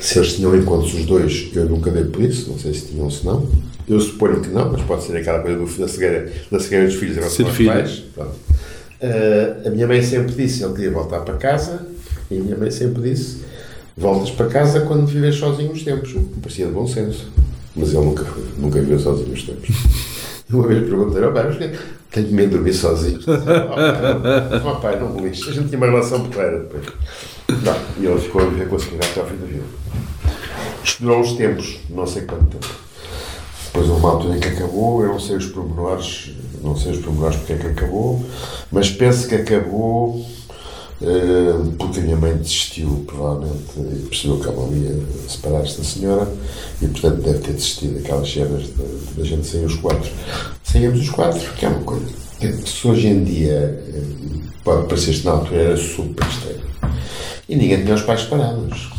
[0.00, 3.04] se eles tinham encontros os dois, eu nunca dei por isso, não sei se tinham
[3.04, 3.48] ou se não.
[3.88, 6.96] Eu suponho que não, mas pode ser aquela coisa do, da, cegueira, da cegueira dos
[6.96, 7.70] filhos relação Ser filho.
[7.70, 8.02] pais.
[9.00, 11.86] Ah, a minha mãe sempre disse ele queria voltar para casa
[12.28, 13.51] e a minha mãe sempre disse
[13.96, 16.14] voltas para casa quando vives sozinho uns tempos.
[16.40, 17.30] Parecia de bom senso.
[17.74, 18.26] Mas ele nunca,
[18.58, 19.70] nunca viveu sozinho uns tempos.
[20.50, 23.20] Uma vez perguntei ao pai, mas tenho medo de dormir sozinho.
[23.32, 25.48] Oh, pai, não, oh, pai, não me lixes.
[25.48, 26.84] A gente tinha uma relação porreira depois.
[27.48, 29.64] Não, e ele ficou a viver com a senhora até ao fim da vida.
[30.84, 32.66] Isto durou uns tempos, não sei quanto tempo.
[33.66, 36.98] Depois houve uma altura em que acabou, eu não sei os pormenores, não sei os
[36.98, 38.22] pormenores porque é que acabou,
[38.70, 40.26] mas penso que acabou
[41.02, 46.28] eh, porque a minha mãe desistiu, provavelmente, e percebeu que ela ia separar-se da senhora
[46.80, 48.70] e, portanto, deve ter desistido daquelas cenas
[49.16, 50.10] da gente sair os quatro.
[50.62, 52.06] Saímos os quatro, que é uma coisa.
[52.38, 53.82] que Se hoje em dia
[54.64, 56.62] pode parecer-se na altura era super estranho.
[57.48, 58.90] E ninguém tinha os pais separados.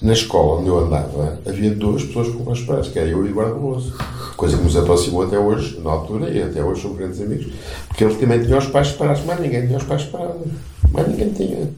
[0.00, 3.32] Na escola onde eu andava, havia duas pessoas com pais separados, que era eu e
[3.32, 3.94] o Veloso.
[4.36, 7.52] Coisa que nos aproximou até hoje, na altura, e até hoje somos grandes amigos.
[7.88, 10.46] Porque ele também tinha os pais separados, mas ninguém tinha os pais separados.
[10.92, 11.70] Mais ninguém tinha.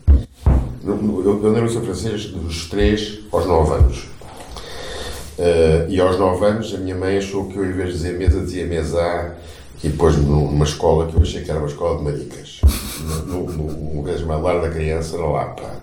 [0.84, 4.08] Eu, eu lembro-me, Francês, dos 3 aos 9 anos.
[5.38, 8.18] Eh, e aos 9 anos, a minha mãe achou que eu, em vez de dizer
[8.18, 9.36] mesa, dizia mesa
[9.82, 12.60] e pôs-me numa escola que eu achei que era uma escola de maricas.
[13.26, 13.46] No,
[13.96, 15.82] lugar chamado Lar da Criança, na Lapa.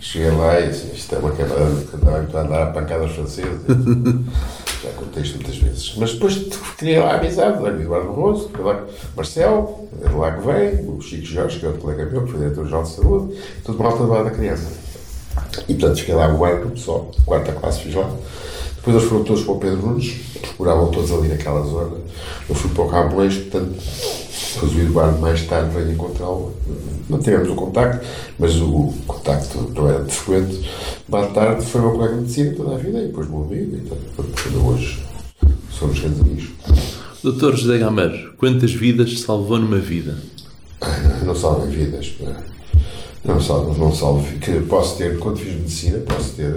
[0.00, 3.12] Cheguei lá e disse: Isto é uma camada que andava habituado a andar a pancadas
[3.12, 3.60] francesas.
[4.82, 5.94] Já contei isto muitas vezes.
[5.98, 6.36] Mas depois
[6.78, 7.62] criei lá a amizade.
[7.62, 11.68] Olha, o Eduardo lá Marcel, é de lá que vem, o Chico Jorge, que é
[11.68, 14.68] outro colega meu, que foi diretor-geral de saúde, tudo malta do Lar da Criança.
[15.68, 18.10] E portanto fiquei lá o ano só, quarta classe fiz lá.
[18.76, 20.20] Depois eles foram todos para o Pedro Nunes,
[20.58, 21.98] moravam todos ali naquela zona.
[22.48, 23.74] Eu fui para o Camões, portanto,
[24.54, 26.54] depois o Eduardo mais tarde veio encontrá-lo.
[27.08, 28.06] Mantivemos o contacto,
[28.38, 30.70] mas o contacto não era de frequente.
[31.08, 33.76] Mais tarde foi meu colega de medicina toda a vida e depois meu amigo.
[33.76, 35.02] E, ainda hoje
[35.70, 36.48] somos grandes amigos.
[37.22, 40.16] Doutor José Gameiro, quantas vidas salvou numa vida?
[41.24, 42.14] Não salvem vidas.
[43.22, 44.38] Não salvo, não salvo.
[44.38, 46.54] Que posso ter, quando fiz medicina, posso ter,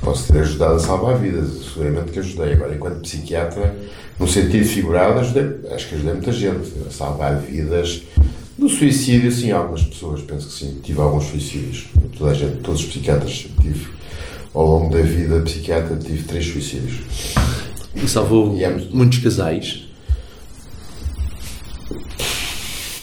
[0.00, 1.48] posso ter ajudado a salvar vidas.
[1.72, 2.52] Seguramente que ajudei.
[2.52, 3.74] Agora, enquanto psiquiatra,
[4.18, 8.02] no sentido figurado, ajudei, acho que ajudei muita gente a salvar vidas.
[8.56, 10.78] No suicídio, sim, algumas pessoas, penso que sim.
[10.82, 11.86] Tive alguns suicídios.
[12.16, 13.86] Toda a gente, todos os psiquiatras tive.
[14.54, 17.00] Ao longo da vida psiquiatra, tive três suicídios.
[17.96, 19.82] E salvou E é muito- muitos casais?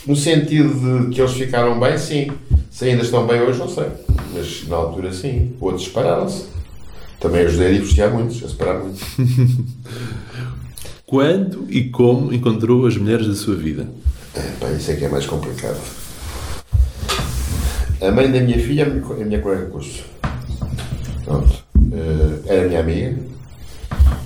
[0.08, 2.32] No sentido de que eles ficaram bem, sim.
[2.71, 3.88] Se ainda estão bem hoje, não sei.
[4.34, 5.54] Mas na altura, sim.
[5.60, 6.45] Outros separaram-se.
[7.19, 9.02] Também ajudei a divorciar muitos, a separar muitos.
[11.12, 13.86] Quando e como encontrou as mulheres da sua vida?
[14.34, 15.78] É, pá, isso é que é mais complicado.
[18.00, 18.89] A mãe da minha filha é a
[19.26, 20.06] minha, é colega de curso.
[21.26, 21.54] Pronto.
[21.91, 23.17] Eh, era minha amiga.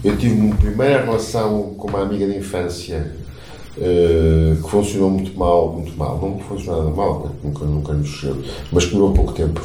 [0.03, 3.11] Eu tive uma primeira relação com uma amiga de infância
[3.79, 6.21] eh, que funcionou muito mal, muito mal.
[6.21, 8.43] Não funcionou nada mal, nunca, nunca nos chegou.
[8.71, 9.59] Mas durou pouco tempo.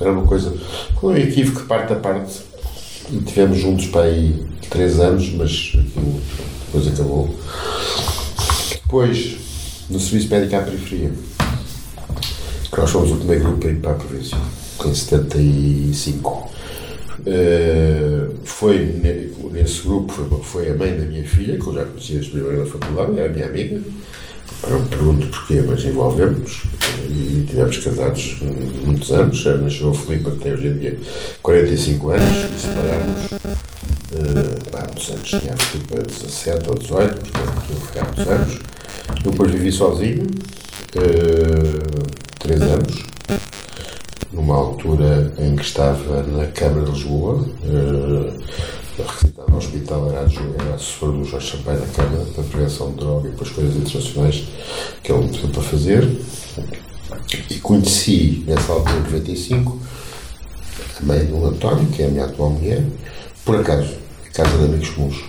[0.00, 0.52] Era uma coisa.
[0.96, 2.40] Com um equívoco parte a parte.
[3.12, 6.20] E tivemos juntos para aí três anos, mas aquilo
[6.66, 7.34] depois acabou.
[8.70, 9.36] Depois,
[9.90, 11.10] no Serviço Médico à Periferia,
[12.70, 14.36] que nós fomos o primeiro grupo a ir para a província,
[14.84, 16.50] em 75.
[17.28, 21.84] Eh, foi ne- nesse grupo, foi, foi a mãe da minha filha, que eu já
[21.84, 23.80] conhecia desde primeiro da faculdade, era a minha amiga.
[24.68, 26.62] Eu me pergunto porquê, mas envolvemos
[27.10, 28.36] e tivemos casados
[28.84, 29.38] muitos anos.
[29.38, 30.98] Já nasceu o Filipe, que tem hoje em dia
[31.42, 33.56] 45 anos, e separámos
[34.12, 35.28] eh, há muitos anos.
[35.28, 38.58] Tinha Filipe 17 ou 18, portanto, fiquei há muitos anos.
[39.22, 40.26] Depois vivi sozinho,
[40.94, 43.02] eh, três anos,
[44.32, 48.38] numa altura em que estava na Câmara de Lisboa, eh,
[48.98, 53.28] requisitado ao hospital, era, era assessor do Jorge Sampaio da Câmara para prevenção de droga
[53.28, 54.44] e depois coisas internacionais
[55.02, 56.20] que ele me pediu para fazer.
[57.50, 59.80] E conheci, nessa altura, em 95,
[61.00, 62.82] a mãe do António, que é a minha atual mulher,
[63.46, 63.94] por acaso,
[64.34, 65.24] casa de amigos comuns.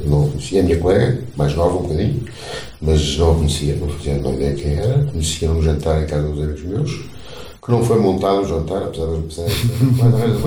[0.00, 2.24] Eu não conhecia, a minha colega, mais nova um bocadinho,
[2.82, 5.04] mas não a conhecia, não fazia a ideia quem era.
[5.04, 6.90] Conhecia num jantar em casa dos amigos meus,
[7.64, 10.42] que não foi montado o jantar, apesar de apesar de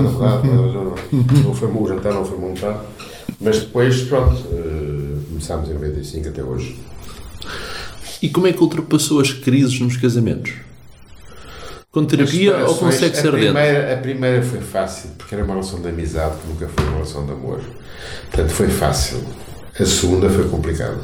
[1.44, 2.80] não foi o jantar, não foi montado.
[3.40, 6.76] Mas depois, pronto, uh, começámos em 95 até hoje.
[8.20, 10.67] E como é que ultrapassou as crises nos casamentos?
[11.90, 13.52] Com terapia ou com sexo a ardente?
[13.52, 16.92] Primeira, a primeira foi fácil, porque era uma relação de amizade que nunca foi uma
[16.92, 17.60] relação de amor.
[18.26, 19.24] Portanto, foi fácil.
[19.78, 20.98] A segunda foi complicada.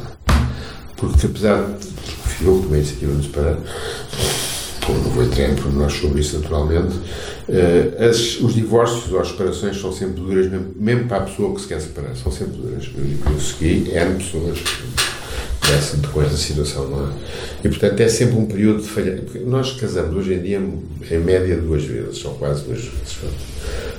[0.95, 1.95] Porque apesar de.
[2.41, 3.57] Eu que tomei a iniciativa de nos parar.
[4.85, 6.95] Como não vou entrar em pormenores sobre isso, naturalmente.
[7.47, 11.55] Uh, as, os divórcios ou as separações são sempre duras, mesmo, mesmo, para a pessoa
[11.55, 12.15] que se quer separar.
[12.15, 12.91] São sempre duras.
[12.95, 14.59] Eu, eu segui N pessoas
[15.67, 17.11] dessa depois situação, não é?
[17.63, 19.23] E portanto é sempre um período de falha.
[19.45, 20.61] Nós casamos hoje em dia
[21.11, 23.17] em média duas vezes, são quase duas vezes.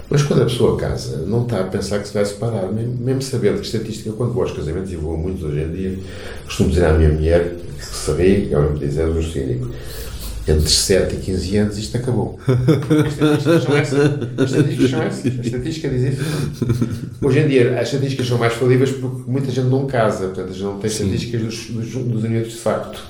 [0.08, 3.58] Mas quando a pessoa casa, não está a pensar que se vai separar, mesmo, sabendo
[3.60, 5.98] que estatística, quando vou aos casamentos, e vou muitos hoje em dia,
[6.44, 9.68] costumo dizer à minha mulher, que se ri, ela me diz, é do cínico,
[10.48, 12.38] entre 7 e 15 anos isto acabou.
[12.46, 15.26] As estatísticas são essas.
[15.26, 16.24] A estatística diz isso.
[17.20, 20.52] Hoje em dia as estatísticas são mais falíveis porque muita gente não casa, portanto a
[20.52, 23.02] gente não tem estatísticas dos, dos, dos unidos de facto.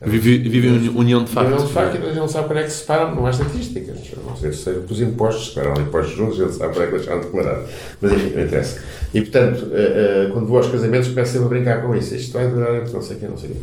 [0.00, 1.48] Vive, vive em união de facto.
[1.48, 3.96] União de facto e gente não sabe para é que se separam, não há estatísticas.
[4.24, 7.20] Não sei se os impostos, separaram impostos juntos, a gente sabe para é que deixaram
[7.20, 7.62] de declarar.
[8.00, 8.80] Mas enfim, não interessa.
[9.12, 9.66] E portanto,
[10.32, 12.14] quando vou aos casamentos, começo sempre a brincar com isso.
[12.14, 13.56] Isto vai durar, não sei quê, não sei quê.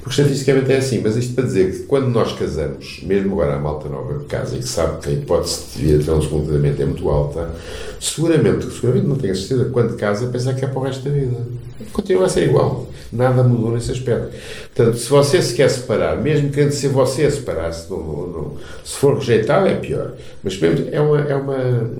[0.00, 3.58] Porque estatisticamente é assim, mas isto para dizer que quando nós casamos, mesmo agora a
[3.58, 6.46] malta nova de casa e que sabe que a hipótese de vir a ter um
[6.46, 7.50] casamento é muito alta,
[8.00, 11.10] seguramente, seguramente não tenho a certeza, quando casa, pensa que é para o resto da
[11.10, 11.36] vida.
[11.92, 12.86] Continua a ser igual.
[13.12, 14.30] Nada mudou nesse aspecto.
[14.74, 17.88] Portanto, se você se quer separar, mesmo querendo ser você a separar-se,
[18.84, 20.12] se for rejeitado é pior.
[20.42, 21.90] Mas mesmo é uma, é uma,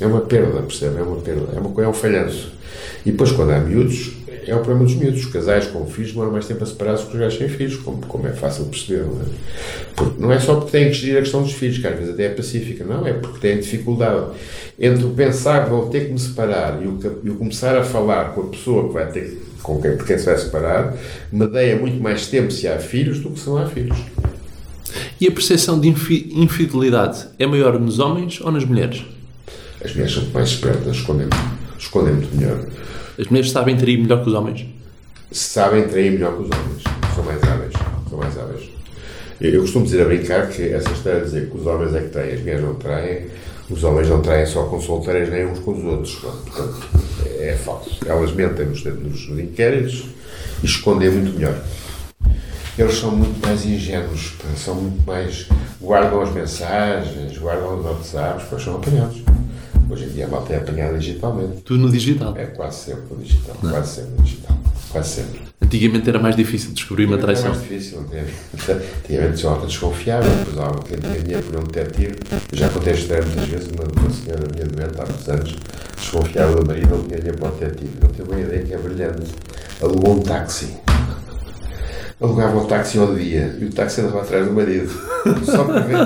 [0.00, 0.98] é uma perda, percebe?
[0.98, 2.52] É uma perda, é, uma, é um falhanço.
[3.04, 4.12] E depois, quando há miúdos,
[4.46, 5.24] é o problema dos miúdos.
[5.24, 8.04] Os casais com filhos demoram mais tempo a separar-se que os gajos sem filhos, como,
[8.06, 9.04] como é fácil perceber.
[9.04, 9.24] Não é?
[9.94, 12.14] Porque não é só porque têm que gerir a questão dos filhos, que às vezes
[12.14, 14.26] até é pacífica, não, é porque têm dificuldade
[14.78, 17.82] entre o pensar que vou ter que me separar e o, e o começar a
[17.82, 20.94] falar com a pessoa que vai ter com quem, se vai separar,
[21.32, 23.98] medeia muito mais tempo se há filhos do que se não há filhos.
[25.20, 29.04] E a percepção de infidelidade é maior nos homens ou nas mulheres?
[29.84, 31.26] As mulheres são mais espertas, escondem,
[31.76, 32.64] escondem muito melhor.
[33.18, 34.66] As mulheres sabem trair melhor que os homens?
[35.32, 36.82] Sabem trair melhor que os homens.
[37.14, 37.72] São mais hábeis.
[38.08, 38.70] São mais hábeis.
[39.40, 42.08] Eu costumo dizer a brincar que essa história de dizer que os homens é que
[42.08, 43.26] traem, as mulheres não traem,
[43.68, 46.14] os homens não traem só com solteiras nem uns com os outros.
[46.14, 46.86] Portanto,
[47.26, 47.98] é falso.
[48.06, 50.06] Elas mentem nos, nos inquéritos
[50.62, 51.58] e escondem muito melhor.
[52.78, 55.48] Eles são muito mais ingênuos, são muito mais.
[55.80, 59.22] guardam as mensagens, guardam os WhatsApps, pois são apanhados.
[59.88, 61.62] Hoje em dia a malta é apanhada digitalmente.
[61.62, 62.36] Tudo no digital?
[62.36, 63.56] É quase sempre no digital.
[63.62, 63.70] Não.
[63.70, 64.58] Quase sempre no digital.
[64.90, 65.40] Quase sempre.
[65.62, 67.46] Antigamente era mais difícil descobrir uma traição.
[67.46, 68.00] Era mais difícil.
[69.04, 72.16] Antigamente tinha uma desconfiável, depois há tinha dinheiro por um detetive.
[72.52, 75.56] Eu já contei a muitas vezes, uma, uma senhora minha doente há muitos anos,
[75.96, 77.92] desconfiava do marido, não tinha para o detetive.
[78.02, 79.32] Não teve uma ideia que é brilhante.
[79.80, 80.76] Alugou um táxi
[82.20, 84.90] alugava o táxi ao dia e o táxi andava atrás do marido.
[85.44, 85.96] Só para ver.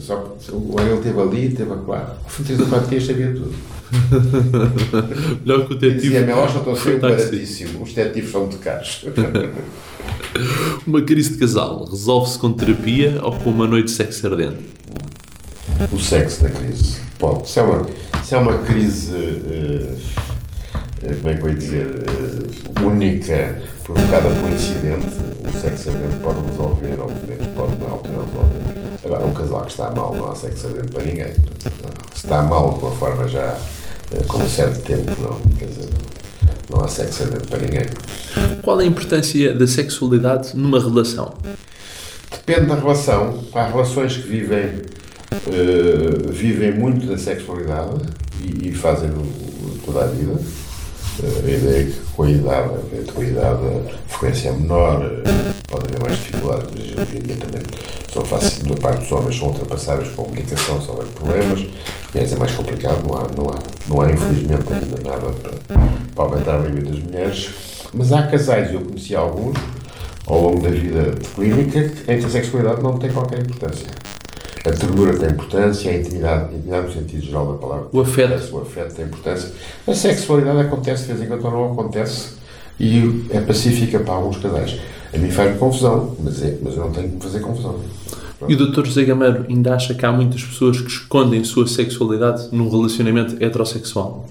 [0.00, 2.14] Só o ele esteve ali e esteve a quatro.
[2.22, 3.54] Ao fim de 3 ou 4 dias sabia tudo.
[5.44, 6.02] Melhor que o detetive.
[6.02, 7.82] Dizia, minha loja estou sempre baratíssimo.
[7.82, 9.04] Os detetives são muito caros.
[10.86, 14.58] uma crise de casal resolve-se com terapia ou com uma noite de sexo ardente?
[15.92, 16.98] O sexo da crise.
[17.18, 17.48] Pode.
[17.48, 17.86] Se é uma,
[18.22, 19.12] se é uma crise.
[19.12, 20.29] Uh,
[21.00, 21.86] como é que eu ia dizer,
[22.84, 25.06] única, provocada por incidente,
[25.48, 29.00] o sexo ardente pode resolver, obviamente, pode não, pode resolver.
[29.04, 31.32] Agora, um casal que está mal não há sexo ardente para ninguém.
[32.14, 33.56] Se está mal de uma forma já
[34.28, 35.88] com um certo tempo, não, quer dizer,
[36.68, 37.86] não há sexo ardente para ninguém.
[38.62, 41.32] Qual a importância da sexualidade numa relação?
[42.30, 43.42] Depende da relação.
[43.54, 48.02] Há relações que vivem, uh, vivem muito da sexualidade
[48.42, 49.10] e, e fazem
[49.84, 50.38] toda a vida
[51.26, 52.70] a ideia que com a idade,
[53.16, 55.00] a idade a frequência é menor,
[55.68, 57.62] pode haver mais dificuldades, mas hoje em dia também
[58.12, 61.66] são fáceis, da parte dos homens são ultrapassáveis com a comunicação, são problemas,
[62.12, 63.58] mulheres é mais complicado, não há, não há,
[63.88, 65.78] não há infelizmente ainda nada para,
[66.14, 67.50] para aumentar a vida das mulheres,
[67.94, 69.56] mas há casais, eu conheci alguns,
[70.26, 73.86] ao longo da vida clínica, em que a sexualidade não tem qualquer importância.
[74.64, 77.88] A ternura tem importância, a intimidade, a intimidade no sentido geral da palavra.
[77.92, 78.54] O afeto.
[78.54, 79.52] O afeto tem importância.
[79.86, 82.34] A sexualidade acontece de vez em quando ou não acontece
[82.78, 84.78] e é pacífica para alguns casais.
[85.12, 87.80] A mim faz-me confusão, mas, é, mas eu não tenho que fazer confusão.
[88.48, 88.86] E o Dr.
[88.86, 94.26] José Gameiro ainda acha que há muitas pessoas que escondem sua sexualidade num relacionamento heterossexual?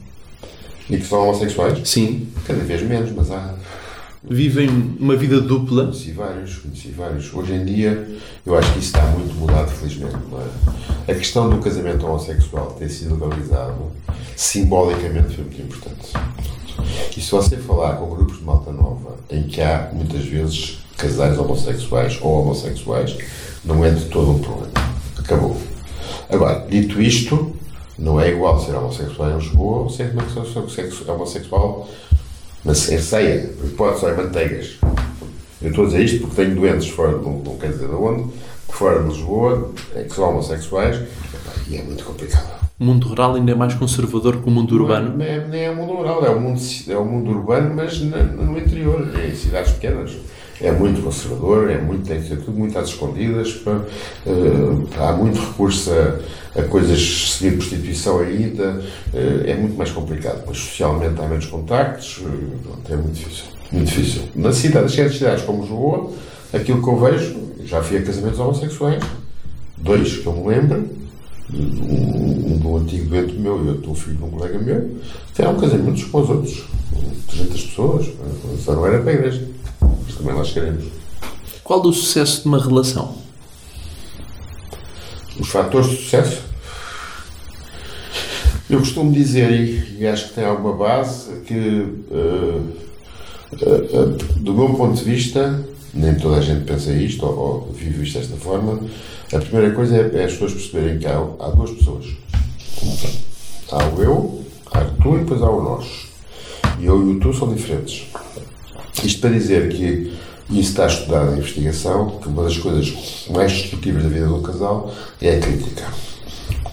[0.90, 1.88] E que são homossexuais?
[1.88, 2.28] Sim.
[2.48, 3.54] Cada vez menos, mas há.
[4.22, 5.86] Vivem uma vida dupla?
[5.86, 7.34] Conheci vários, conheci vários.
[7.34, 10.14] Hoje em dia, eu acho que isso está muito mudado, felizmente.
[11.08, 11.12] É?
[11.14, 13.94] A questão do casamento homossexual ter sido legalizado,
[14.36, 16.12] simbolicamente, foi muito importante.
[17.16, 21.38] E se você falar com grupos de malta nova, em que há muitas vezes casais
[21.40, 23.18] homossexuais ou homossexuais,
[23.64, 24.74] não é de todo um problema.
[25.18, 25.56] Acabou.
[26.30, 27.56] Agora, dito isto,
[27.98, 30.14] não é igual ser homossexual em Lisboa ou ser
[31.08, 31.88] homossexual
[32.64, 34.78] na ceia, porque pode só em manteigas.
[35.62, 38.32] Eu estou a dizer isto porque tenho doentes fora, não, não quer dizer de onde,
[38.70, 41.02] fora de Lisboa, que são homossexuais,
[41.68, 42.60] e é muito complicado.
[42.80, 45.18] O mundo rural ainda é mais conservador que o mundo urbano?
[45.18, 48.00] Não é, nem é o mundo rural, é o mundo, é o mundo urbano, mas
[48.00, 50.16] no, no interior, em cidades pequenas
[50.62, 53.82] é muito conservador, é muito, tem que ser tudo muito às escondidas, pá,
[54.26, 58.82] uh, há muito recurso a, a coisas seguir prostituição ainda,
[59.14, 63.46] uh, é muito mais complicado, pois socialmente há menos contactos, uh, é muito difícil.
[63.72, 64.24] Muito difícil.
[64.36, 66.12] Na cidade, nas cidades como Lisboa,
[66.52, 67.36] aquilo que eu vejo,
[67.66, 69.04] já fui a casamentos homossexuais,
[69.78, 70.90] dois que eu me lembro,
[71.54, 74.92] um, um um antigo doente meu e outro um filho de um colega meu,
[75.34, 76.64] tiveram casamentos com os outros,
[77.28, 78.10] 300 pessoas,
[78.64, 79.48] só não era para a igreja
[80.20, 80.86] também nós queremos.
[81.64, 83.16] Qual do sucesso de uma relação?
[85.40, 86.42] Os fatores de sucesso?
[88.70, 92.74] Eu costumo dizer, e, e acho que tem alguma base, que uh,
[93.54, 97.74] uh, uh, do meu ponto de vista, nem toda a gente pensa isto ou, ou
[97.74, 98.80] vive isto desta forma,
[99.34, 102.06] a primeira coisa é, é as pessoas perceberem que há, há duas pessoas.
[103.72, 106.08] Há o eu, há o tu e depois há o nós.
[106.80, 108.08] E eu e o tu são diferentes.
[109.04, 110.14] Isto para dizer que
[110.50, 114.94] isso está estudado em investigação, que uma das coisas mais destrutivas da vida do casal
[115.22, 115.86] é a crítica.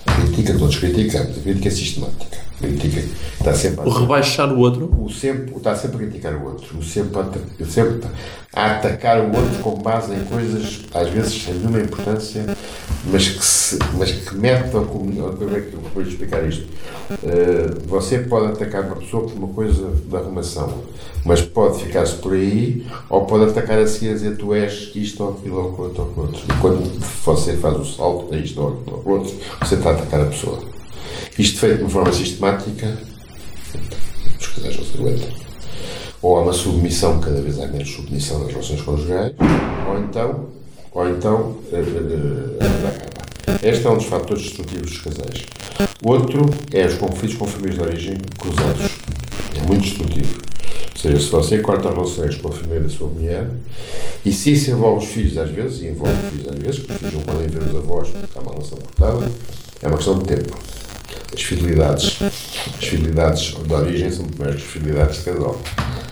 [0.06, 2.45] A crítica, todos criticamos, a crítica é sistemática.
[2.56, 3.00] A crítica
[3.38, 3.84] está sempre a...
[3.84, 4.90] O rebaixar o outro?
[4.98, 6.78] O sempre, está sempre a criticar o outro.
[6.78, 8.08] O sempre, a, sempre
[8.54, 12.44] a atacar o outro com base em coisas, às vezes sem nenhuma importância,
[13.12, 15.36] mas que, se, mas que metam comunidade.
[15.36, 16.66] Como é que eu vou explicar isto?
[17.10, 20.82] Uh, você pode atacar uma pessoa por uma coisa da arrumação
[21.26, 25.24] mas pode ficar-se por aí ou pode atacar a seguir a dizer tu és isto
[25.24, 26.40] ou aquilo ou outro ou outro.
[26.48, 29.92] E quando você faz o salto a isto ou aquilo ou outro, você está a
[29.94, 30.75] atacar a pessoa.
[31.38, 32.96] Isto feito de uma forma sistemática,
[34.40, 35.28] os casais não se aguentam.
[36.22, 39.34] Ou há uma submissão, cada vez há menos submissão nas relações conjugais,
[39.86, 40.48] ou então,
[40.92, 43.16] ou então a, a, acaba.
[43.62, 45.44] Este é um dos fatores destrutivos dos casais.
[46.02, 48.92] Outro é os conflitos com famílias de origem cruzados.
[49.54, 50.40] É muito destrutivo.
[50.94, 53.46] Ou seja, se você corta relações com a família da sua mulher,
[54.24, 56.92] e se isso envolve os filhos às vezes, e envolve os filhos às vezes, porque
[56.92, 59.30] os filhos não podem ver os avós porque há uma relação cortada,
[59.82, 60.56] é uma questão de tempo.
[61.34, 65.60] As fidelidades, as fidelidades de origem são muito que as fidelidades de casal.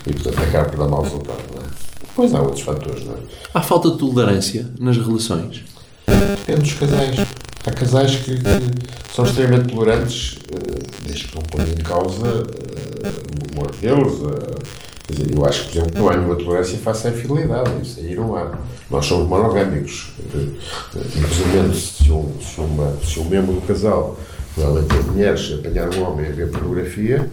[0.06, 1.66] E portanto acaba por dar mal resultado, não é?
[2.14, 3.18] Pois há outros fatores, não é?
[3.52, 5.64] Há falta de tolerância nas relações?
[6.06, 7.16] Depende dos casais.
[7.66, 13.56] Há casais que, que são extremamente tolerantes, eh, desde que não ponham em causa uh,
[13.56, 14.20] o amor deles.
[14.20, 14.58] Uh,
[15.06, 17.70] quer dizer, eu acho que, por exemplo, não há nenhuma tolerância face à infidelidade.
[17.82, 18.58] Isso aí não há.
[18.90, 20.10] Nós somos monogâmicos.
[20.94, 24.18] Infelizmente, se um, se, uma, se um membro do casal,
[24.56, 27.28] normalmente as mulheres, apanhar um homem a ver pornografia,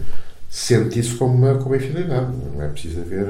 [0.52, 2.26] sente isso como uma, como infidelidade.
[2.54, 3.26] Não é preciso haver.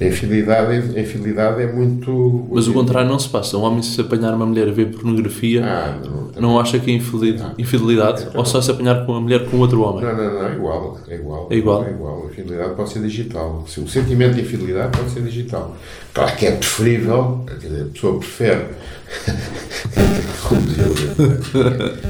[0.00, 2.46] A infidelidade, a infidelidade é muito.
[2.52, 3.58] Mas o contrário não se passa.
[3.58, 5.98] Um homem, se apanhar uma mulher a ver pornografia, ah,
[6.36, 9.50] não, não, acha que é infidelidade, infidelidade é, ou só se apanhar com uma mulher
[9.50, 10.04] com outro homem?
[10.04, 11.00] Não, não, não, é igual.
[11.08, 11.48] É igual.
[11.50, 11.84] É igual.
[11.84, 12.22] É igual.
[12.22, 13.64] A infidelidade pode ser digital.
[13.66, 15.76] O sentimento de infidelidade pode ser digital.
[16.14, 18.66] Claro que é preferível, quer dizer, a pessoa prefere.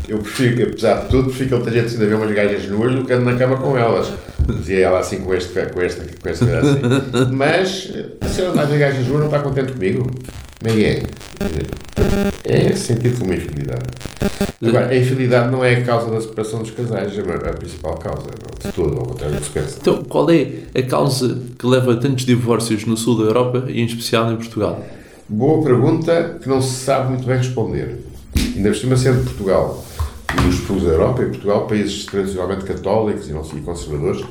[0.09, 2.69] Eu, eu prefiro, apesar de tudo, prefiro que ele esteja decidido a ver umas gajas
[2.69, 4.13] nuas do que ando na cama com elas.
[4.49, 6.81] Dizia ela assim com este, com este, com este assim.
[7.33, 7.93] Mas,
[8.33, 10.11] se ela vai ver gajas nuas, não está contente comigo.
[10.61, 11.03] Como é que é?
[12.45, 13.83] É sentido como infidelidade.
[14.63, 18.27] Agora, a infidelidade não é a causa da separação dos casais, é a principal causa,
[18.27, 19.79] não, de todo, ao contrário do que se pensa.
[19.81, 23.81] Então, qual é a causa que leva a tantos divórcios no sul da Europa e
[23.81, 24.85] em especial em Portugal?
[25.33, 28.01] Boa pergunta que não se sabe muito bem responder.
[28.37, 29.87] Ainda por cima sendo Portugal
[30.29, 34.27] e os países da Europa, e Portugal, países tradicionalmente católicos e, não, e conservadores,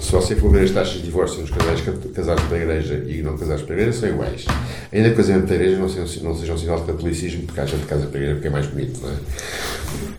[0.00, 1.82] se você for ver as taxas de divórcio nos casais
[2.14, 4.46] casados para a igreja e não casados para a igreja, são iguais.
[4.90, 7.42] Ainda que o casamento para a igreja não seja, não seja um sinal de catolicismo,
[7.42, 9.16] porque a gente casa para a igreja porque é mais bonito, não é?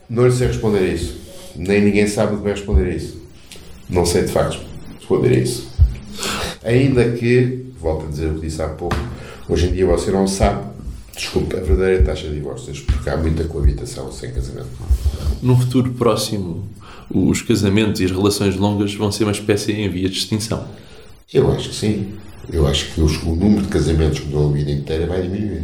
[0.08, 1.20] Não lhe sei responder a isso.
[1.56, 3.20] Nem ninguém sabe o que vai responder a isso.
[3.90, 4.60] Não sei de facto
[5.00, 5.68] responder a isso.
[6.64, 8.96] Ainda que, volto a dizer o que disse há pouco,
[9.48, 10.66] hoje em dia você não sabe,
[11.16, 14.68] desculpa, a verdadeira taxa de divórcios, porque há muita coabitação sem casamento.
[15.42, 16.68] Num futuro próximo,
[17.10, 20.66] os casamentos e as relações longas vão ser uma espécie em via de extinção?
[21.34, 22.14] Eu acho que sim.
[22.52, 25.64] Eu acho que os, o número de casamentos que duram a vida inteira vai diminuir.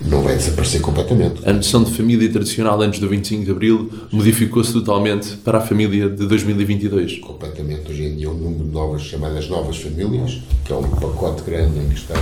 [0.00, 1.46] Não vai desaparecer completamente.
[1.46, 6.08] A noção de família tradicional antes do 25 de Abril modificou-se totalmente para a família
[6.08, 7.18] de 2022.
[7.18, 7.90] Completamente.
[7.90, 11.78] Hoje em dia, o número de novas, chamadas novas famílias, que é um pacote grande
[11.78, 12.16] em que estão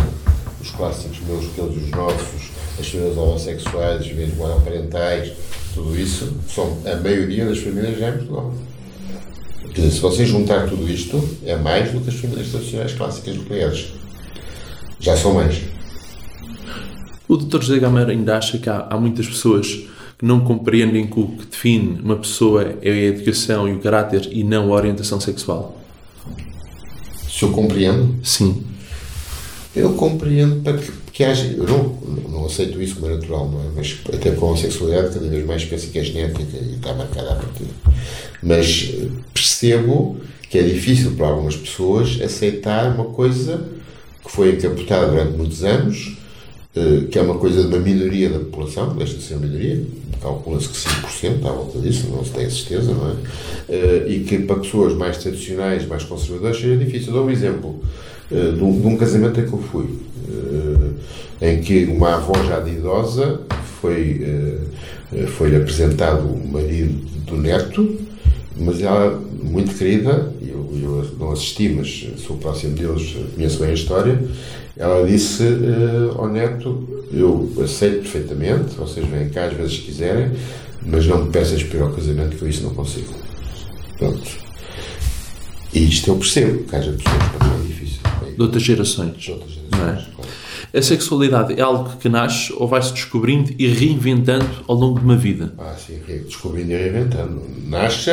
[0.64, 2.50] os clássicos meus, aqueles os nossos,
[2.80, 5.32] as famílias homossexuais, as famílias monoparentais,
[5.74, 8.54] tudo isso, são a maioria das famílias já em Portugal.
[9.74, 13.36] Quer dizer, se você juntar tudo isto, é mais do que as famílias tradicionais clássicas
[13.36, 13.92] nucleares.
[15.00, 15.60] Já são mais.
[17.28, 17.60] O Dr.
[17.60, 19.66] José Gameira ainda acha que há, há, muitas pessoas
[20.16, 24.28] que não compreendem que o que define uma pessoa é a educação e o caráter
[24.30, 25.78] e não a orientação sexual?
[27.28, 28.14] Se eu compreendo?
[28.22, 28.73] Sim.
[29.74, 31.46] Eu compreendo para que, que haja.
[31.46, 31.98] Eu não,
[32.30, 33.64] não aceito isso como é natural, não é?
[33.74, 37.32] Mas até com a sexualidade, cada vez mais penso que é genética e está marcada
[37.32, 37.66] a partir.
[38.42, 40.16] Mas eh, percebo
[40.48, 43.60] que é difícil para algumas pessoas aceitar uma coisa
[44.24, 46.16] que foi encapotada durante muitos anos,
[46.76, 49.82] eh, que é uma coisa de uma minoria da população, deixa de ser uma minoria,
[50.22, 53.14] calcula-se que 5% à volta disso, não se tem certeza, não é?
[53.68, 57.08] Eh, e que para pessoas mais tradicionais, mais conservadoras, seja difícil.
[57.08, 57.82] Eu dou um exemplo
[58.30, 59.86] de um, de um casamento em que eu fui,
[61.40, 63.40] em que uma avó já de idosa
[63.80, 64.24] foi,
[65.36, 66.94] foi apresentado o marido
[67.26, 67.98] do neto,
[68.56, 73.74] mas ela, muito querida, eu, eu não assisti, mas sou próximo deles, conheço bem a
[73.74, 74.18] história,
[74.76, 80.32] ela disse uh, ao neto, eu aceito perfeitamente, vocês vêm cá às vezes quiserem,
[80.84, 83.12] mas não me peças para ao casamento que eu isso não consigo.
[83.98, 84.28] Pronto.
[85.72, 88.00] E isto eu percebo, que haja pessoas para é difícil.
[88.36, 89.16] De outras gerações.
[89.16, 90.14] De outras gerações, é?
[90.14, 90.34] claro.
[90.74, 95.16] A sexualidade é algo que nasce ou vai-se descobrindo e reinventando ao longo de uma
[95.16, 95.54] vida?
[95.56, 97.42] Ah, sim, descobrindo e reinventando.
[97.68, 98.10] Nasce,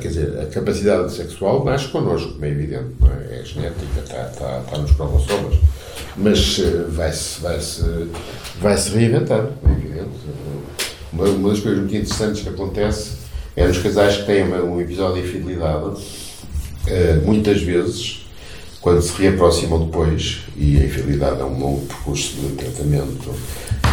[0.00, 2.94] quer dizer, a capacidade sexual nasce connosco, como é evidente,
[3.28, 3.40] é?
[3.40, 5.56] é genética, está, está, está nos cromossomas,
[6.16, 8.08] mas eh, vai-se vai -se,
[8.60, 10.10] vai -se reinventando, é evidente.
[11.12, 13.16] Uma, uma das coisas muito interessantes que acontece
[13.56, 16.00] é nos casais que têm um episódio de infidelidade,
[16.86, 18.21] eh, muitas vezes
[18.82, 23.30] quando se reaproximam depois, e a infidelidade é um longo percurso de tratamento,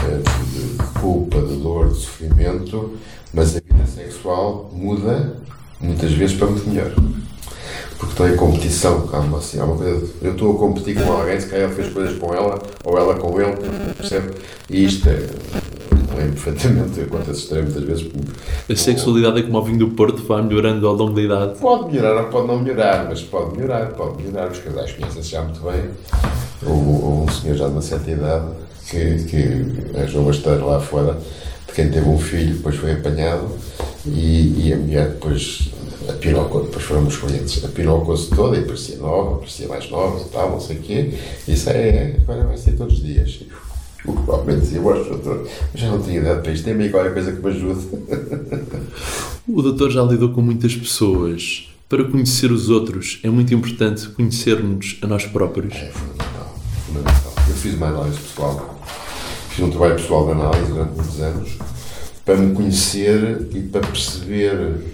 [0.07, 0.21] eh,
[0.51, 2.97] de culpa, de dor, de sofrimento,
[3.31, 5.37] mas a vida sexual muda
[5.79, 6.91] muitas vezes para muito melhor.
[7.99, 11.39] Porque estou em competição, calma, assim, há uma coisa, eu estou a competir com alguém,
[11.39, 13.57] se calhar fez coisas com ela, ou ela com ele,
[13.95, 14.31] percebe?
[14.69, 15.27] E isto é,
[16.17, 18.11] é perfeitamente, acontece extremo muitas vezes.
[18.69, 21.59] A sexualidade é como o vinho do Porto, vai melhorando ao longo da idade.
[21.59, 24.51] Pode melhorar ou pode não melhorar, mas pode melhorar, pode melhorar.
[24.51, 25.89] Os casais conhecem-se já muito bem.
[26.65, 28.47] Ou, um senhor já de uma certa idade
[28.89, 31.17] que, que arranjou uma história lá fora
[31.67, 33.47] de quem teve um filho, depois foi apanhado
[34.05, 35.71] e, e a mulher depois
[36.09, 40.19] a pirocou, depois foram os clientes, a pirocou-se toda e parecia nova, parecia mais nova
[40.19, 41.13] e tal, não sei o quê.
[41.47, 43.41] Isso é, agora vai ser todos os dias.
[44.03, 47.41] Provavelmente dizia, doutor, mas já não tenho idade para isto, tem aí qualquer coisa que
[47.41, 47.87] me ajude.
[49.47, 51.69] o doutor já lidou com muitas pessoas.
[51.89, 55.73] Para conhecer os outros, é muito importante conhecermos a nós próprios.
[55.73, 57.33] É fundamental, fundamental.
[57.47, 58.79] Eu fiz uma análise pessoal,
[59.49, 61.49] fiz um trabalho pessoal de análise durante muitos anos,
[62.23, 64.85] para me conhecer e para perceber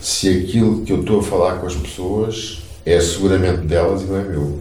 [0.00, 4.16] se aquilo que eu estou a falar com as pessoas é seguramente delas e não
[4.16, 4.60] é meu.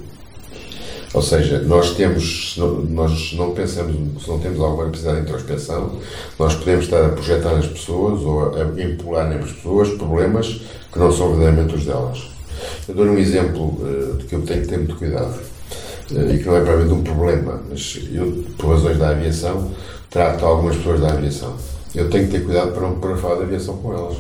[1.13, 2.55] Ou seja, nós temos,
[2.89, 5.99] nós não pensamos, se não temos alguma necessidade de introspeção,
[6.39, 10.61] nós podemos estar a projetar nas pessoas ou a empolar nas pessoas problemas
[10.91, 12.23] que não são verdadeiramente os delas.
[12.87, 15.39] Eu dou um exemplo uh, de que eu tenho que ter muito cuidado
[16.11, 19.71] uh, e que não é provavelmente um problema, mas eu, por razões da aviação,
[20.09, 21.55] trato algumas pessoas da aviação.
[21.93, 24.17] Eu tenho que ter cuidado para não para falar da aviação com elas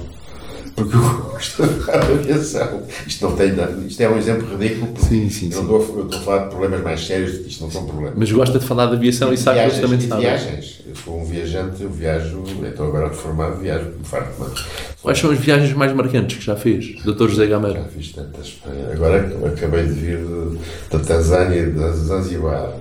[0.75, 2.83] porque eu gosto de aviação.
[3.05, 3.53] Isto, não tem,
[3.87, 6.81] isto é um exemplo ridículo, sim, sim, eu, estou, eu estou a falar de problemas
[6.81, 8.17] mais sérios, isto não são problemas.
[8.17, 10.83] Mas gosta de falar de aviação e, e sabe viagens, justamente de viagens.
[10.87, 14.33] Eu sou um viajante, eu viajo, estou agora reformado, viajo, me farto.
[14.39, 14.65] Mas...
[15.01, 17.27] Quais são as viagens mais marcantes que já fez, Dr.
[17.27, 17.79] José Gameiro?
[17.79, 18.57] Já fiz tantas.
[18.91, 20.19] Agora acabei de vir
[20.89, 22.73] da Tanzânia, de Zanzibar.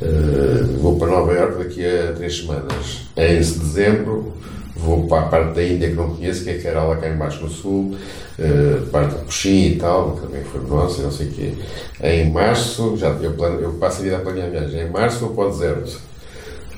[0.00, 3.08] Uh, vou para Nova Iorque daqui a três semanas.
[3.16, 4.32] É em dezembro
[4.78, 7.50] vou para a parte da Índia que não conheço, que é Kerala cá embaixo no
[7.50, 7.96] sul,
[8.38, 11.54] uh, parte do Puxim e tal, também foi nossa, não sei o quê.
[12.02, 15.30] Em março, já eu, plano, eu passo a vida a planear viagem, em março vou
[15.30, 16.00] para o deserto.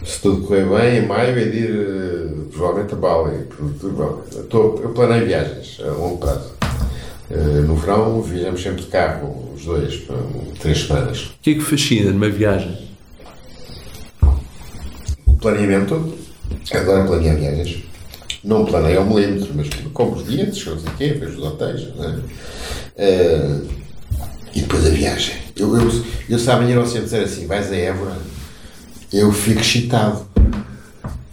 [0.03, 3.47] Se tudo correr bem, em maio é de ir uh, provavelmente a Bali.
[4.31, 6.55] Estou, eu planei viagens a longo prazo.
[7.31, 10.17] Uh, no verão viajamos sempre de carro, os dois, para
[10.59, 11.27] três semanas.
[11.27, 12.89] O que é que fascina numa viagem?
[15.27, 16.19] O planeamento.
[16.73, 17.90] Adoro planear viagens.
[18.43, 21.83] Não planeio ao milímetro, mas compro os bilhetes, não sei o quê, vejo os hotéis.
[21.83, 23.69] Uh,
[24.55, 25.37] e depois a viagem.
[25.57, 28.17] Eu, eu, eu sabem ir ao centro dizer assim: vais a Évora,
[29.13, 30.27] eu fico excitado.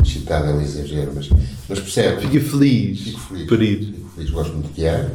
[0.04, 1.30] Excitado é um exagero, mas,
[1.70, 2.28] mas percebe?
[2.28, 3.78] Fica feliz, fico feliz por ir.
[3.86, 5.10] Fico feliz, gosto muito de guiar,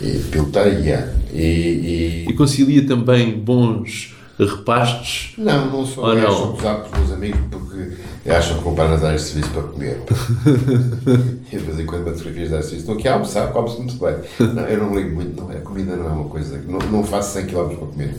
[0.00, 1.14] e pilotar e guiar.
[1.32, 2.26] E, e...
[2.28, 5.34] e concilia também bons repastos?
[5.38, 6.04] Não, não sou.
[6.04, 6.32] Ou não?
[6.32, 9.62] Sou acusado pelos meus amigos porque acham que vou para nas áreas de serviço para
[9.62, 10.02] comer.
[11.52, 13.76] e de vez em quando, fotografias de áreas de serviço, estou aqui a almoçar, come-se
[13.78, 14.16] muito bem.
[14.54, 16.60] Não, eu não ligo muito, não, a comida não é uma coisa.
[16.66, 18.14] Não, não faço 100 km para comer.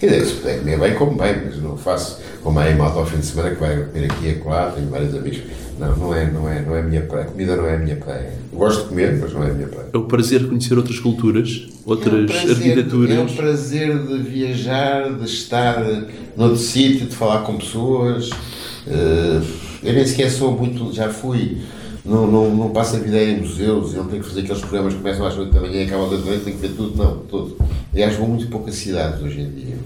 [0.00, 3.04] Quer dizer, se puder comer bem, como bem, mas não faço como a malta ao
[3.04, 5.42] fim de semana que vai comer aqui e acolá, tenho vários amigos.
[5.78, 7.24] Não, não é, não é, não é a minha praia.
[7.26, 8.32] A comida não é a minha praia.
[8.50, 9.88] Gosto de comer, mas não é a minha praia.
[9.92, 13.14] É o prazer de conhecer outras culturas, outras é prazer, arquiteturas.
[13.14, 15.84] É um prazer de viajar, de estar
[16.34, 18.30] noutro sítio, de falar com pessoas.
[18.86, 19.44] Uh,
[19.82, 20.94] eu nem sequer sou muito.
[20.94, 21.58] Já fui.
[22.04, 24.94] Não, não, não passo a vida em museus, eu não tenho que fazer aqueles programas
[24.94, 26.74] que começam às 8 da manhã e acabam às 8 da noite, tenho que ver
[26.74, 27.56] tudo, não, tudo.
[27.92, 29.76] Aliás, vou muito pouco a cidades hoje em dia.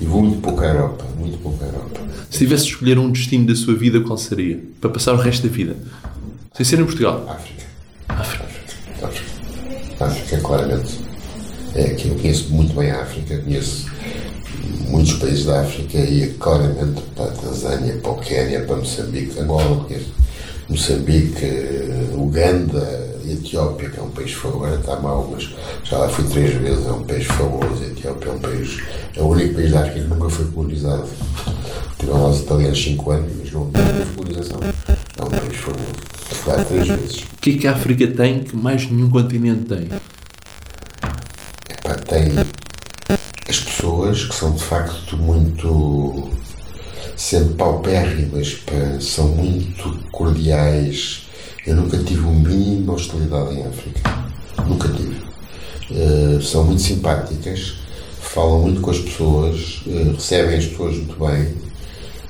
[0.00, 2.00] E vou muito pouco à Europa, muito pouco à Europa.
[2.30, 4.60] Se tivesse de escolher um destino da sua vida, qual seria?
[4.80, 5.76] Para passar o resto da vida?
[6.52, 7.26] Sem ser em Portugal?
[7.28, 7.64] África.
[8.08, 8.44] África.
[9.02, 10.04] África.
[10.04, 11.00] África, claramente.
[11.74, 13.86] É que eu conheço muito bem a África, conheço
[14.88, 19.64] muitos países da África e claramente para a Tanzânia, para o Quênia, para Moçambique, Angola
[19.64, 20.12] não conheço.
[20.68, 21.46] Moçambique,
[22.14, 25.50] Uganda, Etiópia, que é um país fabuloso, agora está mal, mas
[25.84, 27.82] já lá fui três vezes, é um país fabuloso.
[27.82, 28.82] A Etiópia é um país,
[29.16, 31.08] é o único país da África que nunca foi colonizado.
[31.98, 34.60] Tiveram lá os italianos 5 anos, mas não teve colonização.
[34.62, 36.12] É um país fabuloso.
[36.14, 37.16] Fui lá três vezes.
[37.22, 39.88] O que é que a África tem que mais nenhum continente tem?
[41.70, 42.32] Epá, tem
[43.48, 46.30] as pessoas que são de facto muito
[47.22, 48.58] sendo paupérrimas,
[49.00, 51.28] são muito cordiais.
[51.64, 54.00] Eu nunca tive um mínimo hostilidade em África.
[54.66, 55.22] Nunca tive.
[55.90, 57.74] Uh, são muito simpáticas,
[58.20, 61.54] falam muito com as pessoas, uh, recebem as pessoas muito bem.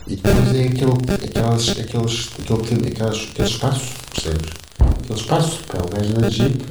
[0.09, 0.93] E depois é aquele,
[1.25, 4.51] aquelas, aqueles, aquele, aqueles, aquele espaço, percebes?
[4.79, 6.67] Aquele espaço, pá, o da Jeep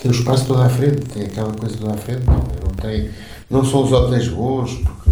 [0.00, 2.24] tem o espaço todo à frente, tem aquela coisa toda à frente.
[2.26, 3.10] Não, tem,
[3.48, 5.10] não são os hotéis bons, porque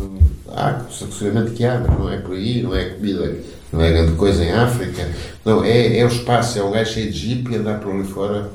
[0.55, 3.37] há, seguramente que há, mas não é por aí, não é comida,
[3.73, 5.09] não é grande coisa em África.
[5.45, 8.05] Não, é, é o espaço, é um gajo cheio de jeep e andar por ali
[8.05, 8.51] fora,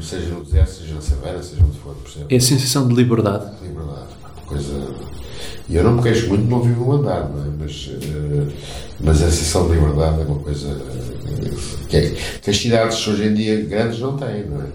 [0.00, 2.34] seja no deserto, seja na savana, seja onde for, percebe?
[2.34, 3.46] É a sensação de liberdade.
[3.62, 4.94] Liberdade, uma coisa.
[5.68, 7.48] E eu não me queixo muito, não vivo um andar, não é?
[7.58, 8.52] Mas, uh,
[9.00, 12.10] mas a sensação de liberdade é uma coisa uh, que, é,
[12.42, 14.66] que as cidades hoje em dia grandes não têm, não é?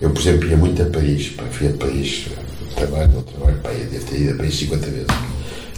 [0.00, 2.26] Eu, por exemplo, ia muito a Paris, fui a Paris,
[2.74, 5.06] trabalho, não trabalho, pá, eu devo ter ido a Paris 50 vezes.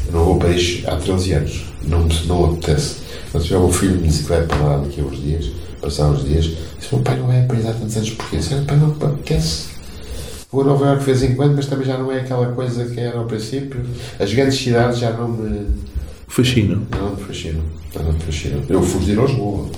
[0.07, 2.97] Eu não vou a Paris há 13 anos, não, não apetece.
[3.31, 5.51] Quando tiver o meu filho de bicicleta para lá daqui a uns dias,
[5.81, 8.37] passar uns dias, disse: meu pai não é a Paris há tantos anos, porquê?
[8.37, 9.75] Disse, pai não apetece.
[10.51, 12.85] Vou a Nova Iorque de vez em quando, mas também já não é aquela coisa
[12.85, 13.85] que era ao princípio.
[14.21, 15.67] As grandes cidades já não me.
[16.29, 16.83] Fascinam.
[16.97, 17.65] Não me fascinam.
[17.97, 18.63] Não me fascinam.
[18.69, 19.69] Eu fugi de Lisboa.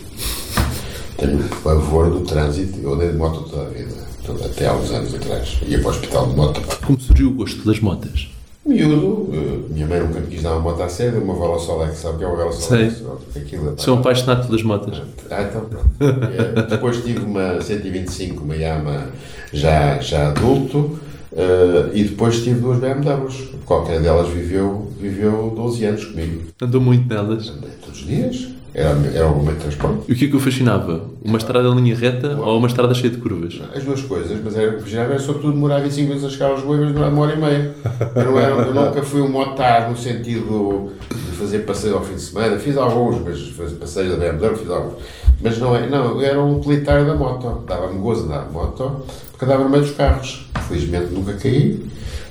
[1.16, 2.78] Tenho pavor do trânsito.
[2.82, 4.06] Eu andei de moto toda a vida
[4.44, 5.58] até há uns anos atrás.
[5.66, 6.60] Ia para o hospital de moto.
[6.84, 8.28] Como surgiu o gosto das motas?
[8.66, 12.18] Miúdo, minha mãe nunca quis dar uma moto a sério, uma Vela Solex, sabe o
[12.18, 13.02] que é uma Vela Solex?
[13.36, 15.02] Aquilo, Sou um apaixonado pelas motas.
[15.30, 15.88] Ah, então pronto.
[16.00, 19.06] É, depois tive uma 125, uma Yamaha
[19.52, 23.50] já, já adulto, uh, e depois tive duas BMWs.
[23.64, 26.42] Qualquer delas viveu, viveu 12 anos comigo.
[26.60, 27.48] Andou muito nelas?
[27.48, 28.55] Andei todos os dias.
[28.76, 30.02] Era, era o meio de transporte.
[30.06, 31.00] E o que é que o fascinava?
[31.24, 33.58] Uma estrada em linha reta ou uma estrada cheia de curvas?
[33.74, 36.50] As duas coisas, mas era, o que fascinava era sobretudo demorar 25 minutos a chegar
[36.50, 37.74] aos e demorar uma hora e meia.
[38.14, 42.16] Eu, não era, eu nunca fui um motar no sentido de fazer passeio ao fim
[42.16, 42.58] de semana.
[42.58, 45.02] Fiz alguns, mas passeios da BMW, fiz alguns.
[45.40, 47.64] Mas não, é, não eu era um utilitário da moto.
[47.66, 50.50] Dava-me gozo andar de moto, porque andava no meio dos carros.
[50.68, 51.82] Felizmente nunca caí.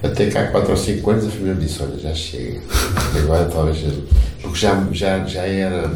[0.04, 2.62] Até que há 4 ou 5 anos a família me disse: Olha, já chega.
[3.18, 3.84] Agora talvez.
[4.44, 5.90] Porque já, já, já era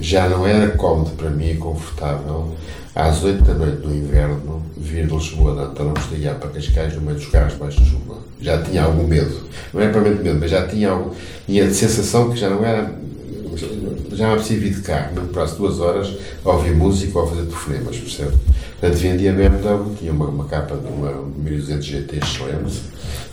[0.00, 2.54] já não era cómodo para mim e confortável
[2.94, 7.00] às 8 da noite do inverno vir de Lisboa de António Postilhar para Cascais no
[7.00, 8.18] meio dos carros baixo de chuva.
[8.40, 9.42] Já tinha algum medo.
[9.72, 11.14] Não é propriamente medo, mas já tinha, algum,
[11.46, 12.92] tinha a sensação que já não era
[14.12, 16.12] já não preciso vir de carro, mesmo para as duas horas
[16.44, 18.32] a ouvir música ou a fazer telefonemas, percebe?
[18.80, 22.82] Portanto, vendia BMW, tinha uma, uma capa de uma 1200 GT excelente,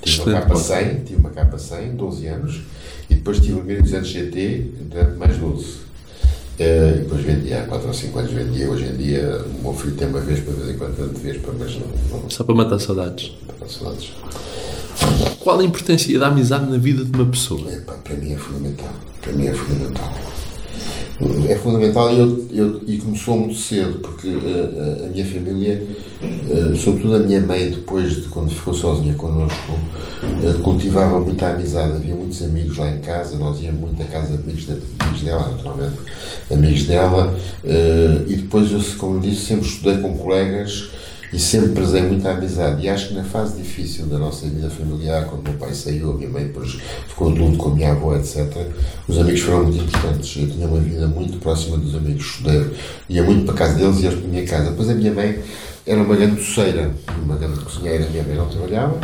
[0.01, 2.62] tinha uma capa 100, tinha uma capa 100, 12 anos,
[3.10, 5.85] e depois tive uma 1200 GT durante mais 12.
[6.58, 8.70] E depois vendia, há 4 ou 5 anos vendia.
[8.70, 11.38] Hoje em dia, o meu filho tem uma vez para vez em quando, tanto vez
[11.38, 12.30] para mas não, não.
[12.30, 13.30] Só para matar saudades.
[13.45, 14.12] Para matar saudades.
[15.39, 17.70] Qual a importância da amizade na vida de uma pessoa?
[17.70, 18.93] É, para mim é fundamental.
[19.22, 20.14] Para mim é fundamental.
[21.49, 25.82] É fundamental e, eu, eu, e começou muito cedo, porque uh, a minha família,
[26.22, 29.80] uh, sobretudo a minha mãe, depois de quando ficou sozinha connosco,
[30.61, 31.93] cultivava muita amizade.
[31.93, 35.22] Havia muitos amigos lá em casa, nós íamos muito à casa de amigos, de, amigos
[35.22, 35.97] dela, naturalmente,
[36.51, 37.39] amigos dela,
[38.28, 40.89] e depois eu, como disse, sempre estudei com colegas
[41.36, 42.82] e sempre prezei muito a amizade.
[42.82, 46.14] E acho que na fase difícil da nossa vida familiar, quando meu pai saiu, a
[46.14, 46.78] minha mãe depois
[47.10, 48.56] ficou de com a minha avó, etc.,
[49.06, 50.42] os amigos foram muito importantes.
[50.42, 52.72] Eu tinha uma vida muito próxima dos amigos, estudei,
[53.10, 54.70] ia muito para a casa deles e eles para a minha casa.
[54.70, 55.40] Depois a minha mãe
[55.86, 58.06] era uma grande doceira, uma grande cozinheira.
[58.06, 58.98] A minha mãe não trabalhava,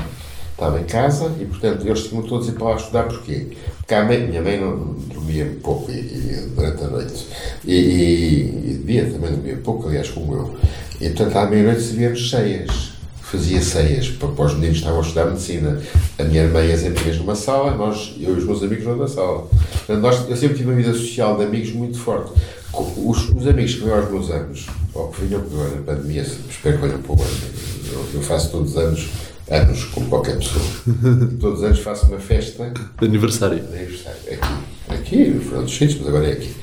[0.54, 3.04] estava em casa e, portanto, eles tinham todos ir para lá estudar.
[3.04, 3.48] Porquê?
[3.78, 7.28] Porque a mãe, minha mãe não dormia pouco e, e, durante a noite.
[7.66, 10.56] E, e, e devia também dormir pouco, aliás, como eu.
[11.02, 12.92] E, portanto, à meia-noite servíamos ceias.
[13.22, 15.82] Fazia ceias para, para os meninos que estavam a estudar medicina.
[16.20, 19.08] A minha irmã e as amigas numa sala, nós, eu e os meus amigos noutra
[19.08, 19.48] sala.
[19.48, 22.32] Portanto, nós, eu sempre tive uma vida social de amigos muito forte.
[22.72, 26.78] Os, os amigos que vêm aos meus anos, ou que vinham agora na pandemia, espero
[26.78, 27.32] que venham para o ano,
[27.92, 29.10] eu, eu faço todos os anos
[29.50, 30.64] anos, como qualquer pessoa.
[31.40, 33.60] Todos os anos faço uma festa de aniversário.
[33.60, 34.20] De aniversário.
[34.32, 34.94] Aqui.
[34.94, 36.54] Aqui, foram dos sítios, mas agora é aqui.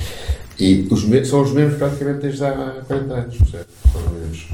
[0.58, 3.68] E os são os mesmos praticamente desde há 40 anos, certo?
[3.92, 4.46] São os mesmos.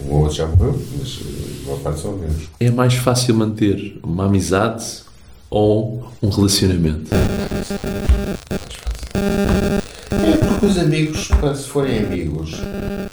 [0.00, 2.48] Um ou outro já morreu, mas a maior parte são os mesmos.
[2.60, 4.84] É mais fácil manter uma amizade
[5.48, 7.14] ou um relacionamento?
[10.10, 12.60] É porque os amigos, se forem amigos,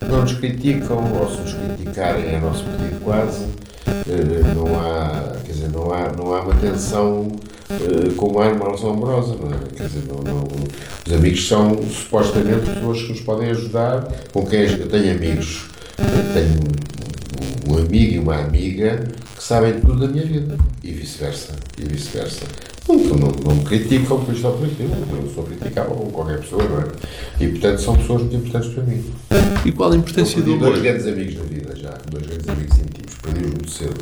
[0.08, 3.46] não nos criticam, ou se nos criticarem é nosso pedido quase,
[4.56, 7.32] não há, quer dizer, não há, não há uma tensão
[8.18, 9.60] como há numa relação amorosa, não é?
[9.76, 10.44] Quer dizer, não, não,
[11.06, 15.66] os amigos são supostamente pessoas que nos podem ajudar, com quem eu tenho amigos,
[15.98, 16.60] eu tenho
[17.68, 22.46] um amigo e uma amiga que sabem tudo da minha vida e vice-versa, e vice-versa.
[22.88, 26.40] Não, não, não me criticam por isto ou por aquilo, eu sou criticável como qualquer
[26.40, 26.86] pessoa, não é?
[27.40, 29.04] E portanto são pessoas muito importantes para mim.
[29.64, 30.72] E qual a importância do amor?
[30.72, 34.02] dois grandes amigos na vida já, dois grandes amigos íntimos, perdi muito cedo,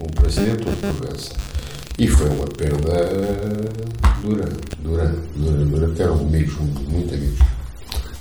[0.00, 1.55] um por acidente, outro por doença.
[1.98, 2.92] E foi uma perda
[4.22, 4.48] dura,
[4.82, 6.54] dura, dura, dura, porque eram amigos,
[6.88, 7.38] muito amigos.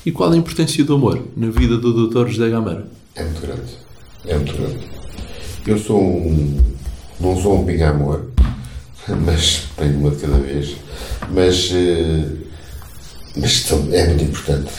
[0.05, 2.30] E qual a importância do amor na vida do Dr.
[2.30, 2.88] José Gameira?
[3.15, 3.78] É muito grande,
[4.26, 4.80] é muito grande.
[5.67, 6.57] Eu sou um,
[7.19, 8.28] não sou um pinga-amor,
[9.26, 10.78] mas tenho uma de cada vez,
[11.32, 11.71] mas,
[13.36, 14.71] mas é muito importante.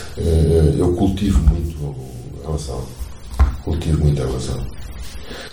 [0.75, 1.95] Eu cultivo muito
[2.41, 2.83] a relação,
[3.63, 4.65] cultivo muito a relação.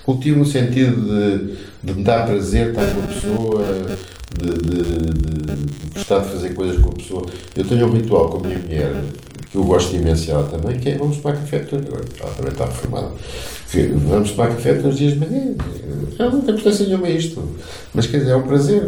[0.03, 3.65] Cultivo no sentido de, de me dar prazer estar com a pessoa,
[4.41, 7.27] de, de, de, gostar de fazer coisas com a pessoa.
[7.55, 9.03] Eu tenho um ritual com a minha mulher,
[9.51, 12.65] que eu gosto imenso ela também, que é vamos tomar café todos Ela também está
[12.65, 13.13] reformada.
[14.09, 15.55] Vamos tomar café todos os dias de manhã.
[16.19, 17.43] Ela não tem importância nenhuma a isto.
[17.93, 18.83] Mas quer dizer, é um prazer.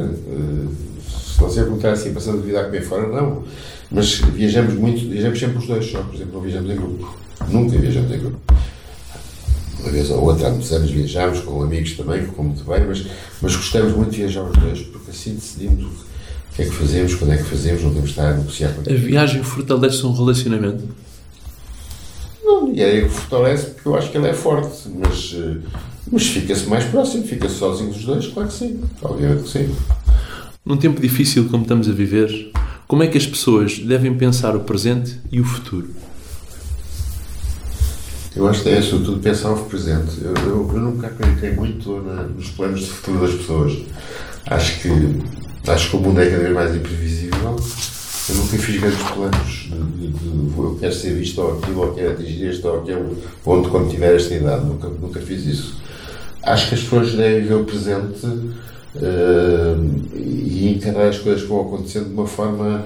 [1.08, 3.42] Se você perguntar assim, passando a vida a comer fora, não.
[3.90, 7.14] Mas viajamos muito, viajamos sempre os dois só, por exemplo, não viajamos em grupo.
[7.48, 8.40] Nunca viajamos em grupo
[9.86, 13.06] uma vez ou outra, há muitos anos viajámos com amigos também, ficou muito bem, mas,
[13.40, 17.14] mas gostamos muito de viajar os dois, porque assim decidimos o que é que fazemos,
[17.14, 20.12] quando é que fazemos, não temos de estar a negociar com A viagem fortalece um
[20.12, 20.84] relacionamento?
[22.44, 25.36] Não, e é que fortalece porque eu acho que ele é forte, mas,
[26.10, 29.74] mas fica-se mais próximo, fica-se sozinho os dois, claro que sim, obviamente que sim.
[30.64, 32.50] Num tempo difícil como estamos a viver,
[32.88, 35.90] como é que as pessoas devem pensar o presente e o futuro?
[38.36, 40.22] Eu acho que é sobretudo pensar o presente.
[40.22, 43.78] Eu, eu, eu nunca acreditei muito na, nos planos de futuro das pessoas.
[44.44, 44.90] Acho que,
[45.66, 47.56] acho que o mundo é cada vez mais imprevisível.
[48.28, 51.94] Eu nunca fiz grandes planos de, de, de, eu quero ser isto ou aquilo, ou
[51.94, 54.66] quero atingir este ou aquele ponto quando tiver esta idade.
[54.66, 55.80] Nunca, nunca fiz isso.
[56.42, 61.62] Acho que as pessoas devem ver o presente uh, e encarar as coisas que vão
[61.62, 62.84] acontecendo de uma forma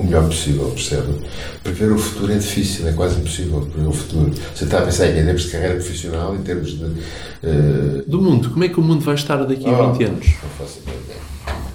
[0.00, 1.14] o melhor possível, percebe?
[1.62, 4.32] Prever o futuro é difícil, é quase impossível prever o futuro.
[4.54, 6.84] Você está a pensar em termos de carreira profissional, em termos de.
[6.84, 8.04] Uh...
[8.06, 10.26] Do mundo, como é que o mundo vai estar daqui a oh, 20 anos?
[10.26, 11.16] Não faço ideia.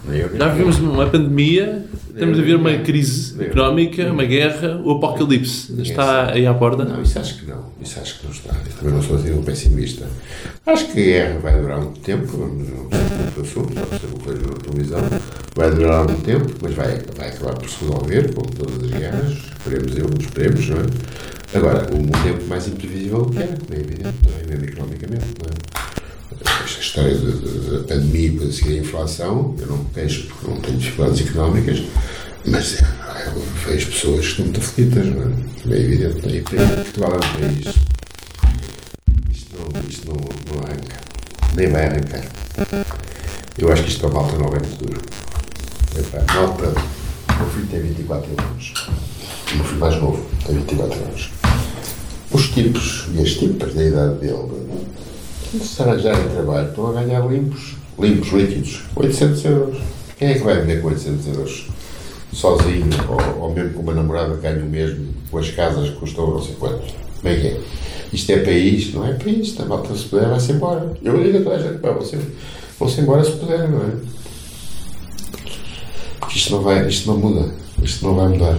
[0.04, 0.52] Tu.
[0.52, 6.45] vivemos uma pandemia, estamos a ver uma crise económica, uma guerra, o apocalipse está aí
[6.47, 6.84] à porta.
[6.84, 7.66] Não, isso acho que não.
[7.80, 8.49] Isso acho que não está.
[8.54, 10.08] Eu também não sou assim um pessimista.
[10.66, 13.97] Acho que a guerra vai durar um tempo, não sei o que eu sou, só
[13.97, 14.99] sei o que vejo na televisão.
[15.56, 19.38] Vai durar algum tempo, mas vai, vai acabar por se resolver, como todas as guerras.
[19.60, 20.86] Esperemos eu, esperemos, não é?
[21.54, 24.47] Agora, um tempo mais imprevisível do que era, como é evidente, não é?
[24.47, 25.90] Mesmo economicamente, não é?
[26.64, 30.47] Esta história da- pandemia e depois a seguir a inflação, eu não me queixo porque
[30.47, 31.84] não tenho dificuldades económicas,
[32.45, 32.86] mas é,
[33.36, 35.62] eu vejo pessoas que estão muito aflitas, não é?
[35.62, 36.76] Como é evidente, não é?
[36.84, 37.76] Portugal é um país.
[39.32, 40.99] Isto não, isto não, não arranca.
[41.55, 42.26] Nem vai arrancar.
[43.57, 45.01] Eu acho que isto para a malta não é muito duro.
[45.97, 48.74] Epá, malta, o meu filho tem 24 anos.
[49.51, 51.30] O meu filho mais novo tem 24 anos.
[52.32, 54.47] Os tipos e as tipas da idade dele,
[55.60, 59.78] se arranjarem trabalho, estão a ganhar limpos, limpos, líquidos, 800 euros.
[60.18, 61.68] Quem é que vai viver com 800 euros?
[62.32, 66.32] Sozinho, ou, ou mesmo com uma namorada ganha o mesmo, com as casas que custam
[66.32, 66.93] não sei quanto.
[67.22, 67.62] Como é que é?
[68.14, 68.93] Isto é país?
[68.93, 69.60] Não é país.
[69.60, 70.93] A malta, se puder, vai-se embora.
[71.04, 72.28] Eu digo a toda a gente,
[72.80, 73.91] vão-se embora se puder, não é?
[76.20, 77.54] Porque isto não vai, isto não muda.
[77.82, 78.58] Isto não vai mudar.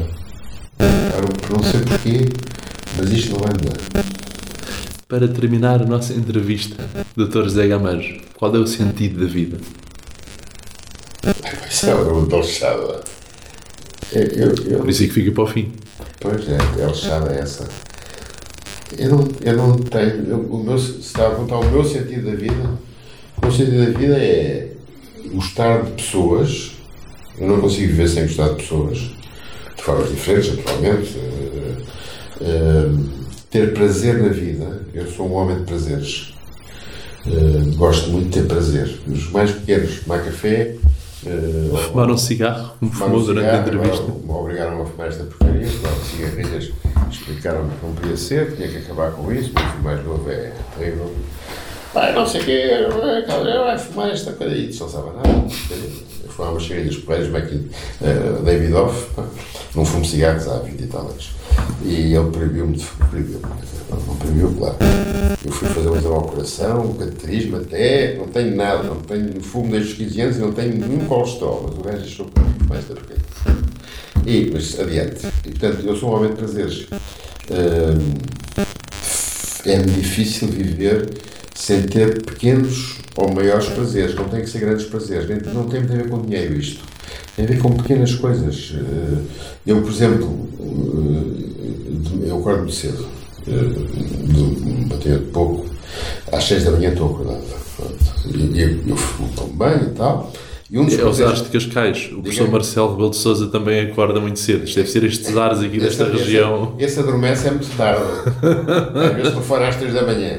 [0.78, 2.28] Eu não sei porquê,
[2.98, 4.21] mas isto não vai mudar.
[5.12, 7.42] Para terminar a nossa entrevista, Dr.
[7.44, 9.58] José Gamejo, qual é o sentido da vida?
[11.68, 12.36] Isso é uma pergunta
[14.70, 15.70] eu, Por isso é que fica para o fim.
[16.18, 17.68] Pois é, é lixada essa.
[18.96, 20.30] Eu não, eu não tenho.
[20.30, 22.70] eu- o meu, se está a perguntar o meu sentido da vida,
[23.36, 24.72] o meu sentido da vida é
[25.30, 26.72] gostar de pessoas.
[27.38, 31.18] Eu não consigo viver sem gostar de pessoas, de formas diferentes, naturalmente.
[31.18, 31.82] eh,
[32.40, 33.21] eh,
[33.52, 34.80] ter prazer na vida.
[34.94, 36.32] Eu sou um homem de prazeres.
[37.26, 38.98] Eh, gosto muito de ter prazer.
[39.06, 40.74] Os mais pequenos, tomar café.
[41.26, 44.02] eh, Fumar um cigarro, como Fumar fumou um durante a entrevista.
[44.02, 46.72] agora Me obrigaram a fumar esta porcaria, claro, cigarrilhas
[47.10, 50.52] explicaram-me que não podia ser, tinha que acabar com isso, mas o mais novo é
[50.78, 51.14] terrível.
[51.92, 52.70] Pai, não sei o quê,
[53.64, 55.48] vai, fumar esta coisa aí, não sabe nada.
[56.28, 59.08] Fumava umas cigarrilhas porreiras, Mac, uh, David Off,
[59.76, 61.41] não fumo cigarros há 20 e tal anos.
[61.84, 62.74] E ele fumar,
[63.10, 63.40] proibiu
[64.06, 64.76] não proibiu, claro.
[65.44, 69.40] Eu fui fazer um exame ao coração, um cateterismo até, não tenho nada, não tenho
[69.40, 71.82] fumo desde os 15 anos e não tenho nenhum colesterol, mas o
[72.26, 73.22] que não fumar esta porcaria.
[74.24, 75.26] E, mas adiante.
[75.44, 76.86] E, portanto, eu sou um homem de prazeres.
[79.64, 81.10] É-me difícil viver
[81.54, 84.14] sem ter pequenos ou maiores prazeres.
[84.14, 85.28] Não tem que ser grandes prazeres.
[85.52, 86.84] Não tem muito a ver com dinheiro isto.
[87.36, 88.74] Tem a ver com pequenas coisas.
[88.76, 89.18] Eh,
[89.66, 93.06] Eu, por exemplo, eh, eu acordo muito cedo.
[93.46, 95.66] Eh, de pouco.
[96.32, 97.42] Às seis da manhã estou acordado.
[98.34, 98.96] E eu, eu
[99.34, 100.32] tomo banho e tal.
[100.70, 102.10] E um dos É os ares de Cascais.
[102.12, 102.48] O professor.
[102.50, 104.64] Marcelo Rebelo de Souza também acorda muito cedo.
[104.64, 106.74] Isto deve ser estes ares aqui desta Esse- região.
[106.78, 108.02] Esse, esse adormece é muito tarde.
[108.94, 110.38] Às vezes telefona às 3 da manhã.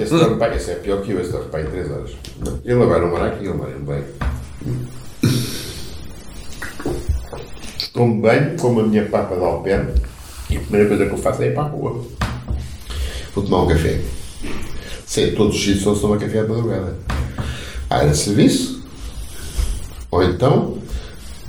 [0.00, 2.10] Esse para esse é pior que eu, esse dorme para em 3 horas.
[2.64, 4.04] Ele agora não mora aqui, ele mora em bem.
[7.92, 9.94] Tomo banho, como a minha papa de alperne
[10.50, 12.04] e a primeira coisa que eu faço é ir para a rua.
[13.34, 14.00] Vou tomar um café.
[15.06, 16.96] Sei, todos os sítios onde se toma café de madrugada.
[17.88, 18.82] À área de serviço,
[20.10, 20.78] ou então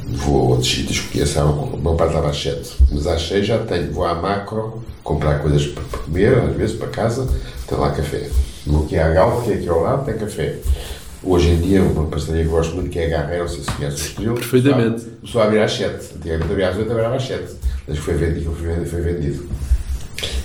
[0.07, 3.59] vou a outros sítios, conheço, o meu pai estava às 7, mas às 6 já
[3.59, 7.27] tenho, vou à macro comprar coisas para comer, às vezes para casa,
[7.67, 8.29] tem lá café.
[8.65, 10.57] Vou aqui à Galp, que é aqui ao lado, tem café.
[11.21, 13.71] Hoje em dia, uma pastelaria que gosto muito, que é a Garreira, não sei se
[13.71, 14.35] conhece o estilo.
[14.35, 15.05] Perfeitamente.
[15.25, 16.15] Só abrir às 7.
[16.15, 17.43] Antigamente abria às 8, abria às 7.
[17.85, 18.89] Desde que foi vendido, foi vendido.
[18.89, 19.49] Foi vendido.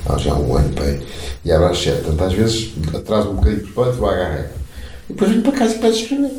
[0.06, 1.00] Há já um ano, pai.
[1.44, 2.02] E abre às 7.
[2.02, 4.52] Portanto, às vezes atraso um bocadinho ponto, vou à Garreira.
[5.08, 6.30] E depois venho para casa e peço escrever.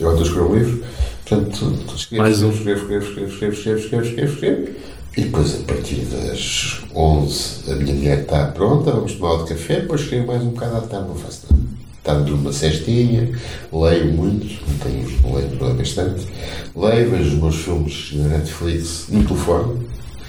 [0.00, 0.84] Eu estou a escrever um livro.
[1.28, 2.50] Portanto, a escrever, Mais um.
[2.50, 4.68] escrevo, escrevo, escrevo, escrevo, escrevo, escrevo, escrevo, escrevo.
[5.14, 9.50] E depois, a partir das 11, a minha mulher está pronta, vamos tomar o de
[9.50, 11.81] café, depois escrevo mais um bocado à tarde, não faço nada.
[12.02, 13.30] Tarde durmo uma cestinha,
[13.72, 16.26] leio muito, não tenho, não leio, não bastante.
[16.74, 19.86] Leio, vejo os meus filmes na Netflix no telefone,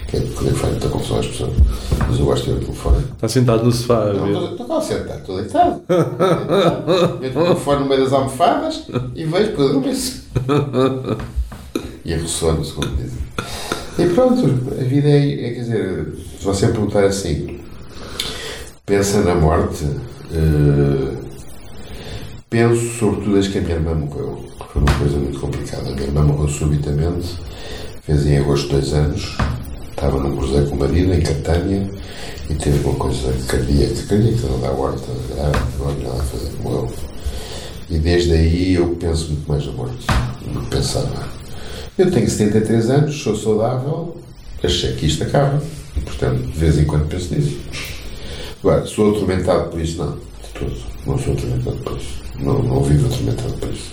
[0.07, 1.53] que é porque faz muita confusão às pessoas,
[2.07, 3.03] mas eu gosto de ver o telefone.
[3.13, 4.51] Está sentado no sofá a Não, ver.
[4.51, 5.82] estou- cá sentado, estou deitado.
[7.19, 8.84] Meto o telefone no meio das almofadas
[9.15, 10.21] e vejo para dormir-se.
[12.05, 13.17] E a ressono, segundo dizem.
[13.97, 14.45] E pronto,
[14.80, 17.59] a vida é, é, quer dizer, se você perguntar assim,
[18.86, 19.86] pensa na morte,
[20.32, 21.33] eh,
[22.54, 24.45] penso sobretudo desde que a minha irmã morreu.
[24.72, 25.89] Foi uma coisa muito complicada.
[25.89, 27.36] A minha irmã morreu subitamente,
[28.04, 29.36] fez em agosto dois anos,
[29.89, 31.89] estava num cruzeiro com o marido em Catânia
[32.47, 36.93] e teve uma coisa cardíaca, cardíaca não dá horta, grave, não a fazer, morreu.
[37.89, 40.06] E desde aí eu penso muito mais na morte
[40.45, 41.28] do que pensava.
[41.97, 44.16] Eu tenho 73 anos, sou saudável,
[44.64, 45.60] achei que isto acaba.
[45.97, 47.58] E, portanto, de vez em quando penso nisso.
[48.60, 49.97] Agora, sou atormentado por isso?
[49.97, 50.93] Não, de todo.
[51.06, 52.24] Não sou atormentado por isso.
[52.39, 53.91] Não, não vivo atormentado por isso.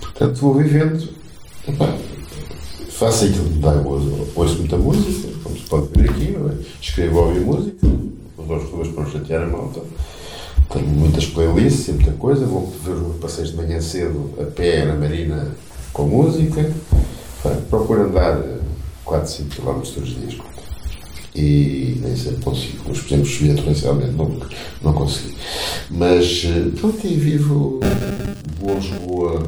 [0.00, 1.08] Portanto, vou vivendo.
[2.88, 4.28] Faço aquilo que me dá gozo.
[4.34, 6.54] Ouço muita música, como se pode ver aqui, não é?
[6.80, 7.86] escrevo ouvir música,
[8.36, 9.80] vou às ruas para chatear a malta.
[10.70, 12.44] Tenho muitas playlists e muita coisa.
[12.46, 15.50] Vou ver os meus passeios de manhã cedo a pé na marina
[15.92, 16.60] com música.
[16.60, 18.38] Epá, procuro andar
[19.04, 20.36] 4, 5 km todos os dias.
[21.34, 22.82] E nem sempre consigo.
[22.88, 24.36] Mas, por exemplo, chovia torrencialmente, não,
[24.82, 25.36] não consegui.
[25.90, 27.80] Mas, eh, pronto, e vivo
[28.60, 29.46] boa Lisboa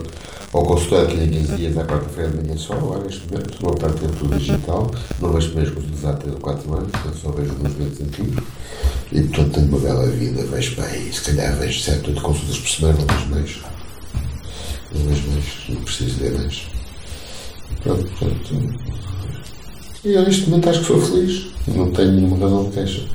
[0.52, 3.74] ao consultório que tinha 15 dias à quarta-feira de manhã só, agora neste momento, uma
[3.74, 7.72] parte tempo tudo digital, não vejo mesmo os há 4 anos, portanto só vejo nos
[7.72, 8.44] momentos antigos.
[9.12, 12.68] E portanto tenho uma bela vida, vejo bem, se calhar vejo 7, 8 consultas por
[12.68, 13.60] semana, não vejo mais.
[14.94, 16.66] Não vejo mais, não preciso ver mais.
[17.82, 19.01] Pronto, portanto.
[20.04, 21.46] E eu neste momento acho que sou feliz.
[21.68, 23.08] Não tenho nenhuma razão de queixa.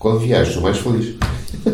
[0.00, 1.14] Quando viajo, sou mais feliz.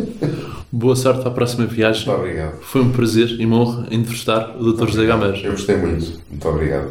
[0.70, 2.06] Boa sorte para a próxima viagem.
[2.06, 2.60] Muito obrigado.
[2.60, 4.88] Foi um prazer e uma honra entrevistar o Dr.
[4.88, 5.42] José Gameiros.
[5.42, 6.20] Eu gostei muito.
[6.28, 6.90] Muito obrigado.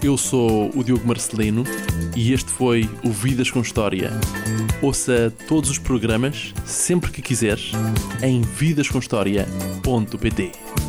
[0.00, 1.64] Eu sou o Diogo Marcelino
[2.16, 4.10] e este foi o Vidas com História.
[4.82, 7.72] Ouça todos os programas, sempre que quiseres,
[8.22, 10.79] em vidascomhistoria.pt.